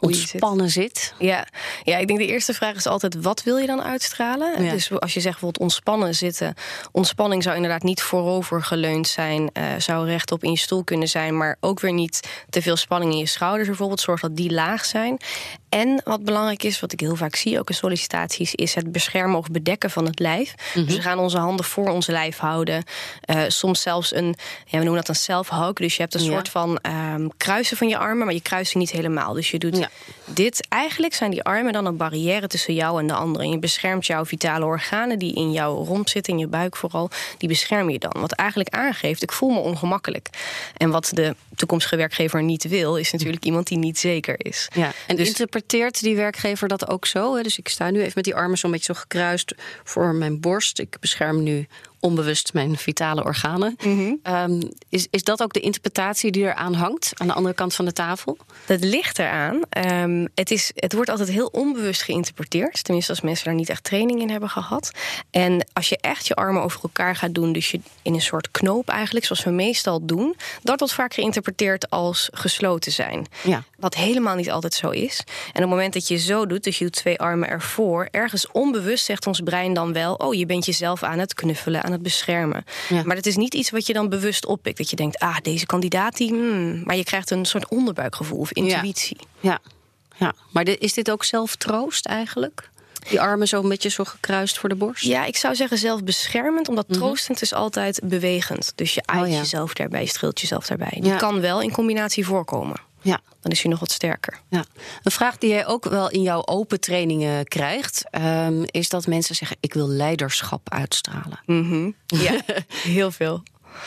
[0.00, 1.14] Ontspannen zit?
[1.18, 1.46] Ja.
[1.82, 4.64] ja, ik denk de eerste vraag is altijd: wat wil je dan uitstralen?
[4.64, 4.70] Ja.
[4.72, 6.54] Dus als je zegt bijvoorbeeld ontspannen zitten.
[6.92, 9.50] Ontspanning zou inderdaad niet voorover geleund zijn.
[9.52, 11.36] eh, zou rechtop in je stoel kunnen zijn.
[11.36, 14.00] Maar ook weer niet te veel spanning in je schouders bijvoorbeeld.
[14.00, 15.20] Zorg dat die laag zijn.
[15.70, 19.38] En wat belangrijk is, wat ik heel vaak zie ook in sollicitaties, is het beschermen
[19.38, 20.54] of bedekken van het lijf.
[20.74, 22.84] Dus we gaan onze handen voor ons lijf houden.
[23.20, 25.72] Eh, soms zelfs een, ja, we noemen dat een self-hug.
[25.72, 26.30] Dus je hebt een Ja.
[26.30, 29.32] soort van ehm, kruisen van je armen, maar je kruist ze niet helemaal.
[29.32, 29.88] Dus je doet Ja.
[30.24, 30.66] dit.
[30.68, 33.42] Eigenlijk zijn die armen dan een barrière tussen jou en de ander.
[33.42, 37.10] En je beschermt jouw vitale organen die in jouw romp zitten, in je buik vooral.
[37.38, 38.12] Die bescherm je dan.
[38.20, 40.28] Wat eigenlijk aangeeft, ik voel me ongemakkelijk.
[40.76, 44.68] En wat de toekomstige werkgever niet wil, is natuurlijk iemand die niet zeker is.
[44.74, 45.28] Ja, en Dus-
[45.60, 47.36] interpreteert die werkgever dat ook zo?
[47.36, 47.42] Hè?
[47.42, 50.78] Dus ik sta nu even met die armen zo'n beetje zo gekruist voor mijn borst.
[50.78, 51.66] Ik bescherm nu
[52.00, 53.76] onbewust mijn vitale organen.
[53.84, 54.14] Mhm.
[54.22, 57.84] Ehm, is, is dat ook de interpretatie die eraan hangt aan de andere kant van
[57.84, 58.36] de tafel?
[58.66, 59.60] Dat ligt eraan.
[59.68, 62.84] Ehm, het, is, het wordt altijd heel onbewust geïnterpreteerd.
[62.84, 64.90] Tenminste, als mensen daar niet echt training in hebben gehad.
[65.30, 68.50] En als je echt je armen over elkaar gaat doen, dus je in een soort
[68.50, 73.26] knoop eigenlijk, zoals we meestal doen, dat wordt vaak geïnterpreteerd als gesloten zijn.
[73.42, 73.64] Ja.
[73.78, 75.22] Wat helemaal niet altijd zo is.
[75.26, 78.50] En op het moment dat je zo doet, dus je doet twee armen ervoor, ergens
[78.52, 82.02] onbewust zegt ons brein dan wel: Oh, je bent jezelf aan het knuffelen, aan het
[82.02, 82.64] beschermen.
[82.88, 83.02] Ja.
[83.04, 84.78] Maar dat is niet iets wat je dan bewust oppikt.
[84.78, 86.28] Dat je denkt: Ah, deze kandidaat, die.
[86.30, 86.82] hmm.
[86.84, 89.16] Maar je krijgt een soort onderbuikgevoel of intuïtie.
[89.40, 89.58] Ja,
[90.16, 90.32] ja.
[90.52, 92.68] maar is dit ook zelftroost eigenlijk?
[93.08, 95.04] Die armen zo een beetje zo gekruist voor de borst?
[95.04, 98.72] Ja, ik zou zeggen zelfbeschermend, omdat troostend is altijd bewegend.
[98.74, 99.28] Dus je aait Mhm.
[99.28, 99.40] Oh, ja.
[99.40, 100.98] jezelf daarbij, je streelt jezelf daarbij.
[101.00, 102.76] Die kan wel in combinatie voorkomen.
[103.02, 103.20] Ja.
[103.40, 104.40] Dan is hij nog wat sterker.
[104.48, 104.64] Ja.
[105.02, 109.34] Een vraag die jij ook wel in jouw open trainingen krijgt, ehm, is dat mensen
[109.34, 111.40] zeggen: Ik wil leiderschap uitstralen.
[112.06, 112.40] Ja,
[112.82, 113.42] heel veel.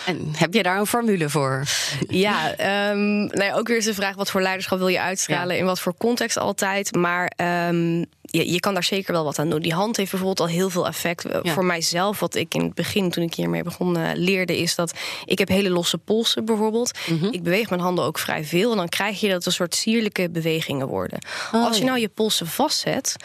[0.05, 1.63] En heb je daar een formule voor?
[2.07, 5.55] Ja, ehm, nou ja, ook weer eens de vraag: wat voor leiderschap wil je uitstralen?
[5.55, 5.59] Ja.
[5.61, 6.95] In wat voor context altijd?
[6.95, 8.03] Maar ehm,
[8.37, 9.61] je, je kan daar zeker wel wat aan doen.
[9.61, 11.25] Die hand heeft bijvoorbeeld al heel veel effect.
[11.25, 11.53] Eh, Ja.
[11.53, 14.93] Voor mijzelf, wat ik in het begin, toen ik hiermee begon, eh, leerde, is dat
[15.25, 16.91] ik heb hele losse polsen bijvoorbeeld.
[17.07, 17.25] Mhm.
[17.25, 18.71] Ik beweeg mijn handen ook vrij veel.
[18.71, 21.19] En dan krijg je dat een soort sierlijke bewegingen worden.
[21.51, 23.15] Oh, Als je nou je polsen vastzet.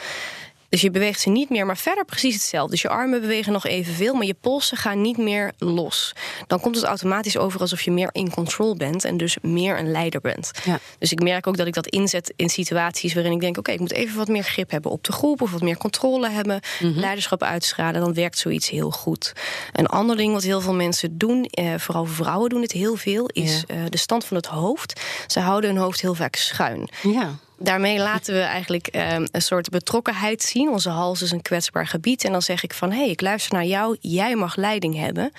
[0.69, 2.71] Dus je beweegt ze niet meer, maar verder precies hetzelfde.
[2.71, 6.13] Dus je armen bewegen nog evenveel, maar je polsen gaan niet meer los.
[6.47, 9.91] Dan komt het automatisch over alsof je meer in control bent en dus meer een
[9.91, 10.51] leider bent.
[10.65, 10.79] Ja.
[10.99, 13.81] Dus ik merk ook dat ik dat inzet in situaties waarin ik denk: oké, ik
[13.81, 16.99] moet even wat meer grip hebben op de groep of wat meer controle hebben, Mhm.
[16.99, 18.01] leiderschap uitstralen.
[18.01, 19.33] Dan werkt zoiets heel goed.
[19.73, 23.27] Een ander ding wat heel veel mensen doen, eh, vooral vrouwen doen het heel veel,
[23.33, 23.75] is Ja.
[23.75, 25.01] eh, de stand van het hoofd.
[25.27, 26.89] Ze houden hun hoofd heel vaak schuin.
[27.03, 27.31] Ja.
[27.59, 30.69] Daarmee laten we eigenlijk ehm, een soort betrokkenheid zien.
[30.69, 32.25] Onze hals is een kwetsbaar gebied.
[32.25, 33.97] En dan zeg ik van, hé, hey, ik luister naar jou.
[34.01, 35.33] Jij mag leiding hebben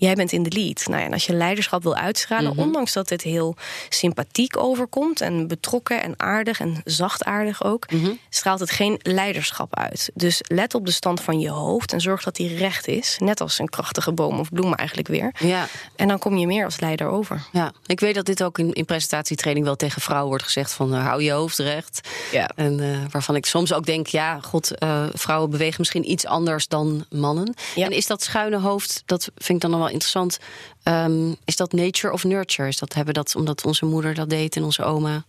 [0.00, 0.86] jij bent in de lead.
[0.86, 2.60] Nou ja, en als je leiderschap wil uitstralen, Mhm.
[2.60, 3.56] ondanks dat het heel
[3.88, 8.10] sympathiek overkomt en betrokken en aardig en zachtaardig ook, Mhm.
[8.28, 10.10] straalt het geen leiderschap uit.
[10.14, 13.16] Dus let op de stand van je hoofd en zorg dat die recht is.
[13.18, 15.34] Net als een krachtige boom of bloem eigenlijk weer.
[15.38, 15.66] Ja.
[15.96, 17.42] En dan kom je meer als leider over.
[17.52, 20.94] Ja, ik weet dat dit ook in, in presentatietraining wel tegen vrouwen wordt gezegd: van
[20.94, 22.08] eh, hou je hoofd recht.
[22.32, 22.50] Ja.
[22.54, 26.68] En eh, waarvan ik soms ook denk: ja, god, eh, vrouwen bewegen misschien iets anders
[26.68, 27.54] dan mannen.
[27.74, 27.84] Ja.
[27.84, 30.38] En is dat schuine hoofd, dat vind ik dan nog wel interessant.
[30.82, 32.68] ehm, is dat nature of nurture?
[32.68, 35.24] Is dat, hebben dat omdat onze moeder dat deed en onze oma?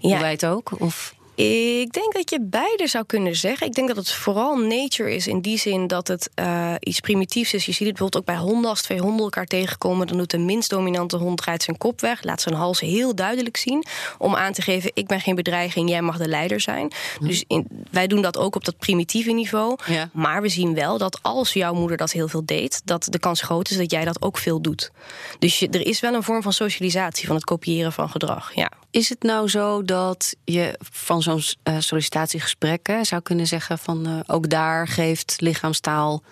[0.00, 0.70] Doen wij het ook?
[0.78, 3.66] Of Ik denk dat je beide zou kunnen zeggen.
[3.66, 7.54] Ik denk dat het vooral nature is in die zin dat het eh, iets primitiefs
[7.54, 7.66] is.
[7.66, 8.70] Je ziet het bijvoorbeeld ook bij honden.
[8.70, 12.22] Als twee honden elkaar tegenkomen, dan doet de minst dominante hond draait zijn kop weg,
[12.22, 13.84] laat zijn hals heel duidelijk zien
[14.18, 16.92] om aan te geven: ik ben geen bedreiging, jij mag de leider zijn.
[17.20, 19.76] Dus in, wij doen dat ook op dat primitieve niveau.
[19.86, 20.10] Ja.
[20.12, 23.42] Maar we zien wel dat als jouw moeder dat heel veel deed, dat de kans
[23.42, 24.90] groot is dat jij dat ook veel doet.
[25.38, 28.54] Dus je, er is wel een vorm van socialisatie van het kopiëren van gedrag.
[28.54, 28.70] Ja.
[28.90, 34.06] Is het nou zo dat je van zo'n eh, sollicitatiegesprek hè, zou kunnen zeggen van
[34.06, 36.22] eh, ook daar geeft lichaamstaal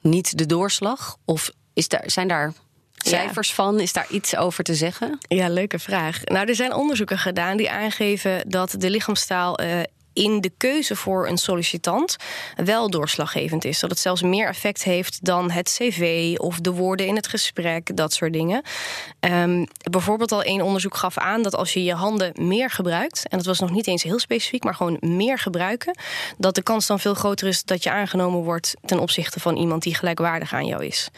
[0.00, 1.16] niet de doorslag?
[1.24, 2.52] Of is daar, zijn daar
[2.94, 3.80] cijfers van?
[3.80, 5.18] Is daar iets over te zeggen?
[5.20, 6.24] Ja, leuke vraag.
[6.24, 9.58] Nou, er zijn onderzoeken gedaan die aangeven dat de lichaamstaal.
[9.58, 9.80] eh,
[10.14, 12.16] in de keuze voor een sollicitant
[12.56, 13.80] wel doorslaggevend is.
[13.80, 17.96] Dat het zelfs meer effect heeft dan het cv of de woorden in het gesprek,
[17.96, 18.62] dat soort dingen.
[19.20, 23.36] Ehm, bijvoorbeeld al één onderzoek gaf aan dat als je je handen meer gebruikt, en
[23.36, 25.98] dat was nog niet eens heel specifiek, maar gewoon meer gebruiken,
[26.38, 29.82] dat de kans dan veel groter is dat je aangenomen wordt ten opzichte van iemand
[29.82, 31.08] die gelijkwaardig aan jou is.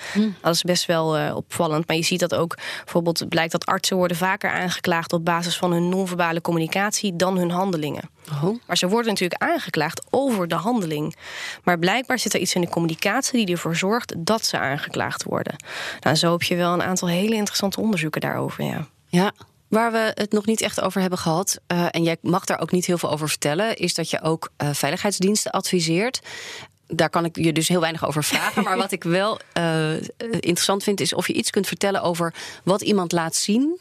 [0.40, 1.86] Dat is best wel eh, opvallend.
[1.86, 5.72] Maar je ziet dat ook bijvoorbeeld blijkt dat artsen worden vaker aangeklaagd op basis van
[5.72, 8.15] hun non-verbale communicatie dan hun handelingen.
[8.30, 8.58] Oh.
[8.66, 11.16] Maar ze worden natuurlijk aangeklaagd over de handeling.
[11.64, 15.56] Maar blijkbaar zit er iets in de communicatie die ervoor zorgt dat ze aangeklaagd worden.
[16.00, 18.64] Nou, zo heb je wel een aantal hele interessante onderzoeken daarover.
[18.64, 18.86] Ja.
[19.08, 19.32] Ja.
[19.68, 22.72] Waar we het nog niet echt over hebben gehad, eh, en jij mag daar ook
[22.72, 26.20] niet heel veel over vertellen, is dat je ook eh, veiligheidsdiensten adviseert.
[26.86, 28.62] Daar kan ik je dus heel weinig over vragen.
[28.62, 29.92] Maar wat ik wel eh,
[30.30, 32.34] interessant vind, is of je iets kunt vertellen over
[32.64, 33.80] wat iemand laat zien.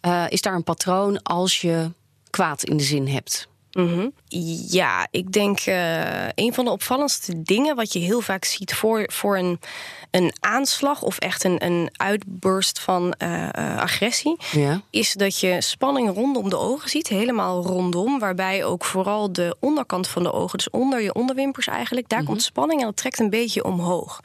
[0.00, 1.90] Eh, is daar een patroon als je
[2.30, 3.48] kwaad in de zin hebt?
[3.76, 4.19] Mm-hmm.
[4.68, 9.04] Ja, ik denk eh, een van de opvallendste dingen wat je heel vaak ziet voor,
[9.12, 9.60] voor een,
[10.10, 14.80] een aanslag of echt een, een uitburst van eh, eh, agressie, Ja.
[14.90, 20.08] is dat je spanning rondom de ogen ziet, helemaal rondom, waarbij ook vooral de onderkant
[20.08, 23.30] van de ogen, dus onder je onderwimpers eigenlijk, daar komt spanning en dat trekt een
[23.30, 24.20] beetje omhoog.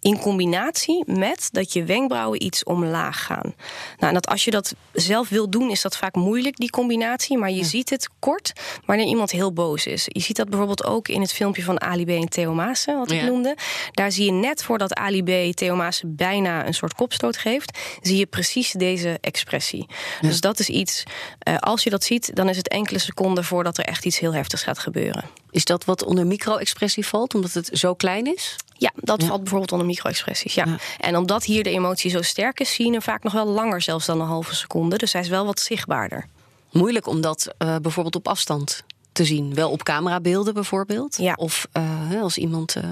[0.00, 3.54] In combinatie met dat je wenkbrauwen iets omlaag gaan.
[3.96, 7.38] Nou, en dat als je dat zelf wil doen, is dat vaak moeilijk, die combinatie,
[7.38, 8.52] maar je ziet het kort
[8.84, 10.04] wanneer iemand heel boos is.
[10.06, 13.10] Je ziet dat bijvoorbeeld ook in het filmpje van Ali B en Theo Maassen, wat
[13.10, 13.26] ik Ja.
[13.26, 13.56] noemde.
[13.92, 18.16] Daar zie je net voordat Ali B Theo Maassen bijna een soort kopstoot geeft, zie
[18.16, 19.86] je precies deze expressie.
[20.20, 21.02] Dus dat is iets,
[21.38, 24.34] eh, als je dat ziet, dan is het enkele seconden voordat er echt iets heel
[24.34, 25.24] heftigs gaat gebeuren.
[25.50, 28.56] Is dat wat onder micro-expressie valt, omdat het zo klein is?
[28.76, 30.54] Ja, dat valt bijvoorbeeld onder micro-expressies.
[30.54, 30.64] Ja.
[30.66, 30.76] Ja.
[30.98, 33.80] En omdat hier de emotie zo sterk is, zie je hem vaak nog wel langer
[33.82, 34.96] zelfs dan een halve seconde.
[34.96, 36.26] Dus hij is wel wat zichtbaarder.
[36.72, 38.82] Moeilijk om dat eh, bijvoorbeeld op afstand
[39.18, 39.54] te zien.
[39.54, 41.16] Wel op camerabeelden bijvoorbeeld.
[41.16, 41.32] Ja.
[41.36, 42.84] Of eh, als iemand eh,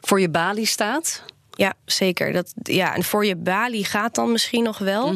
[0.00, 1.22] voor je balie staat.
[1.50, 2.32] Ja, zeker.
[2.32, 5.14] Dat, ja, en voor je balie gaat dan misschien nog wel.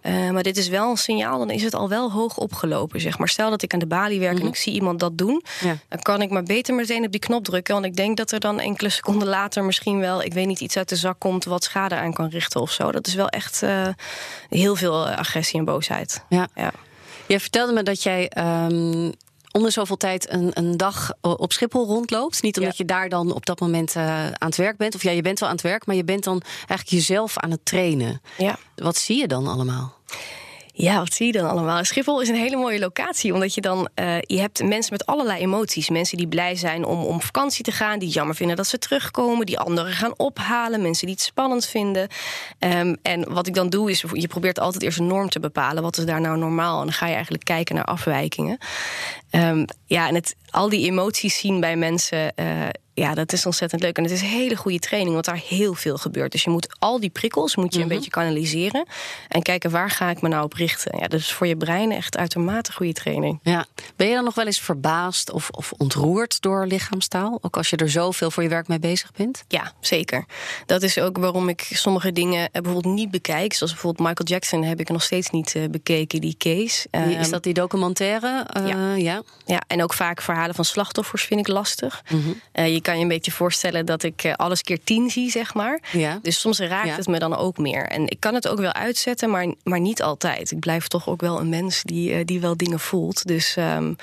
[0.00, 3.00] Eh, maar dit is wel een signaal, dan is het al wel hoog opgelopen.
[3.00, 3.28] Zeg maar.
[3.28, 5.76] Stel dat ik aan de balie werk en ik zie iemand dat doen, Ja.
[5.88, 7.74] dan kan ik maar beter meteen op die knop drukken.
[7.74, 10.76] Want ik denk dat er dan enkele seconden later misschien wel, ik weet niet, iets
[10.76, 12.92] uit de zak komt wat schade aan kan richten of zo.
[12.92, 13.62] Dat is wel echt
[14.48, 16.24] heel veel agressie en boosheid.
[16.28, 16.48] Ja.
[16.54, 16.72] Ja.
[17.26, 19.10] Jij vertelde me dat jij ehm
[19.56, 22.42] om de zoveel tijd een, een dag eh, op Schiphol rondloopt.
[22.42, 22.84] Niet omdat Ja.
[22.86, 24.94] je daar dan op dat moment eh, aan het werk bent.
[24.94, 27.50] Of ja, je bent wel aan het werk, maar je bent dan eigenlijk jezelf aan
[27.50, 28.20] het trainen.
[28.38, 28.58] Ja.
[28.74, 29.94] Wat zie je dan allemaal?
[30.78, 31.84] Ja, wat zie je dan allemaal?
[31.84, 35.40] Schiphol is een hele mooie locatie, omdat je dan eh, je hebt mensen met allerlei
[35.40, 35.88] emoties.
[35.88, 39.46] Mensen die blij zijn om om vakantie te gaan, die jammer vinden dat ze terugkomen,
[39.46, 42.08] die anderen gaan ophalen, mensen die het spannend vinden.
[42.58, 45.82] Ehm, en wat ik dan doe is, je probeert altijd eerst een norm te bepalen.
[45.82, 46.78] Wat is daar nou normaal?
[46.78, 48.58] En dan ga je eigenlijk kijken naar afwijkingen.
[49.30, 52.34] Ehm, ja, en het, al die emoties zien bij mensen.
[52.34, 53.96] eh, Ja, dat is ontzettend leuk.
[53.96, 56.32] En het is een hele goede training, want daar heel veel gebeurt.
[56.32, 58.86] Dus je moet al die prikkels moet je een beetje kanaliseren.
[59.28, 60.98] En kijken waar ga ik me nou op richten.
[60.98, 63.40] Ja, dus voor je brein echt uitermate goede training.
[63.42, 63.66] Ja.
[63.96, 67.38] Ben je dan nog wel eens verbaasd of, of ontroerd door lichaamstaal?
[67.40, 69.44] Ook als je er zoveel voor je werk mee bezig bent?
[69.48, 70.24] Ja, zeker.
[70.66, 73.52] Dat is ook waarom ik sommige dingen eh, bijvoorbeeld niet bekijk.
[73.52, 76.88] Zoals bijvoorbeeld Michael Jackson heb ik nog steeds niet uh, bekeken, die case.
[76.90, 78.46] Die, is dat die documentaire?
[78.56, 78.94] Uh, ja.
[78.94, 79.22] ja.
[79.46, 79.62] ja.
[79.66, 82.02] en ook vaak verhalen van slachtoffers vind ik lastig.
[82.08, 85.80] Mm je kan je een beetje voorstellen dat ik alles keer tien zie, zeg maar.
[85.92, 86.18] Ja.
[86.22, 86.96] Dus soms raakt ja.
[86.96, 87.86] het me dan ook meer.
[87.86, 90.50] En ik kan het ook wel uitzetten, maar, maar niet altijd.
[90.50, 93.26] Ik blijf toch ook wel een mens die, die wel dingen voelt.
[93.26, 93.96] Dus um,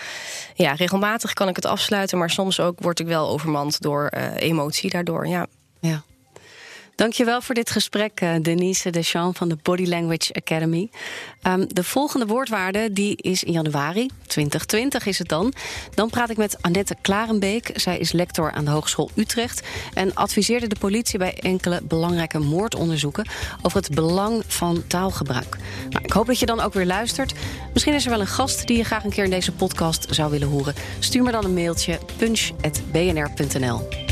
[0.55, 4.89] ja, regelmatig kan ik het afsluiten, maar soms ook word ik wel overmand door emotie
[4.89, 5.27] daardoor.
[5.27, 5.47] Ja.
[5.79, 6.03] ja.
[6.95, 10.89] Dankjewel voor dit gesprek, uh, Denise Deschamps van de Body Language Academy.
[11.47, 15.53] Um, de volgende woordwaarde die is in januari 2020 is het dan.
[15.93, 17.71] Dan praat ik met Annette Klarenbeek.
[17.73, 23.27] Zij is lector aan de Hogeschool Utrecht en adviseerde de politie bij enkele belangrijke moordonderzoeken
[23.61, 25.57] over het belang van taalgebruik.
[25.89, 27.33] Nou, ik hoop dat je dan ook weer luistert.
[27.73, 30.31] Misschien is er wel een gast die je graag een keer in deze podcast zou
[30.31, 30.73] willen horen.
[30.99, 34.11] Stuur me dan een mailtje punch@bnr.nl.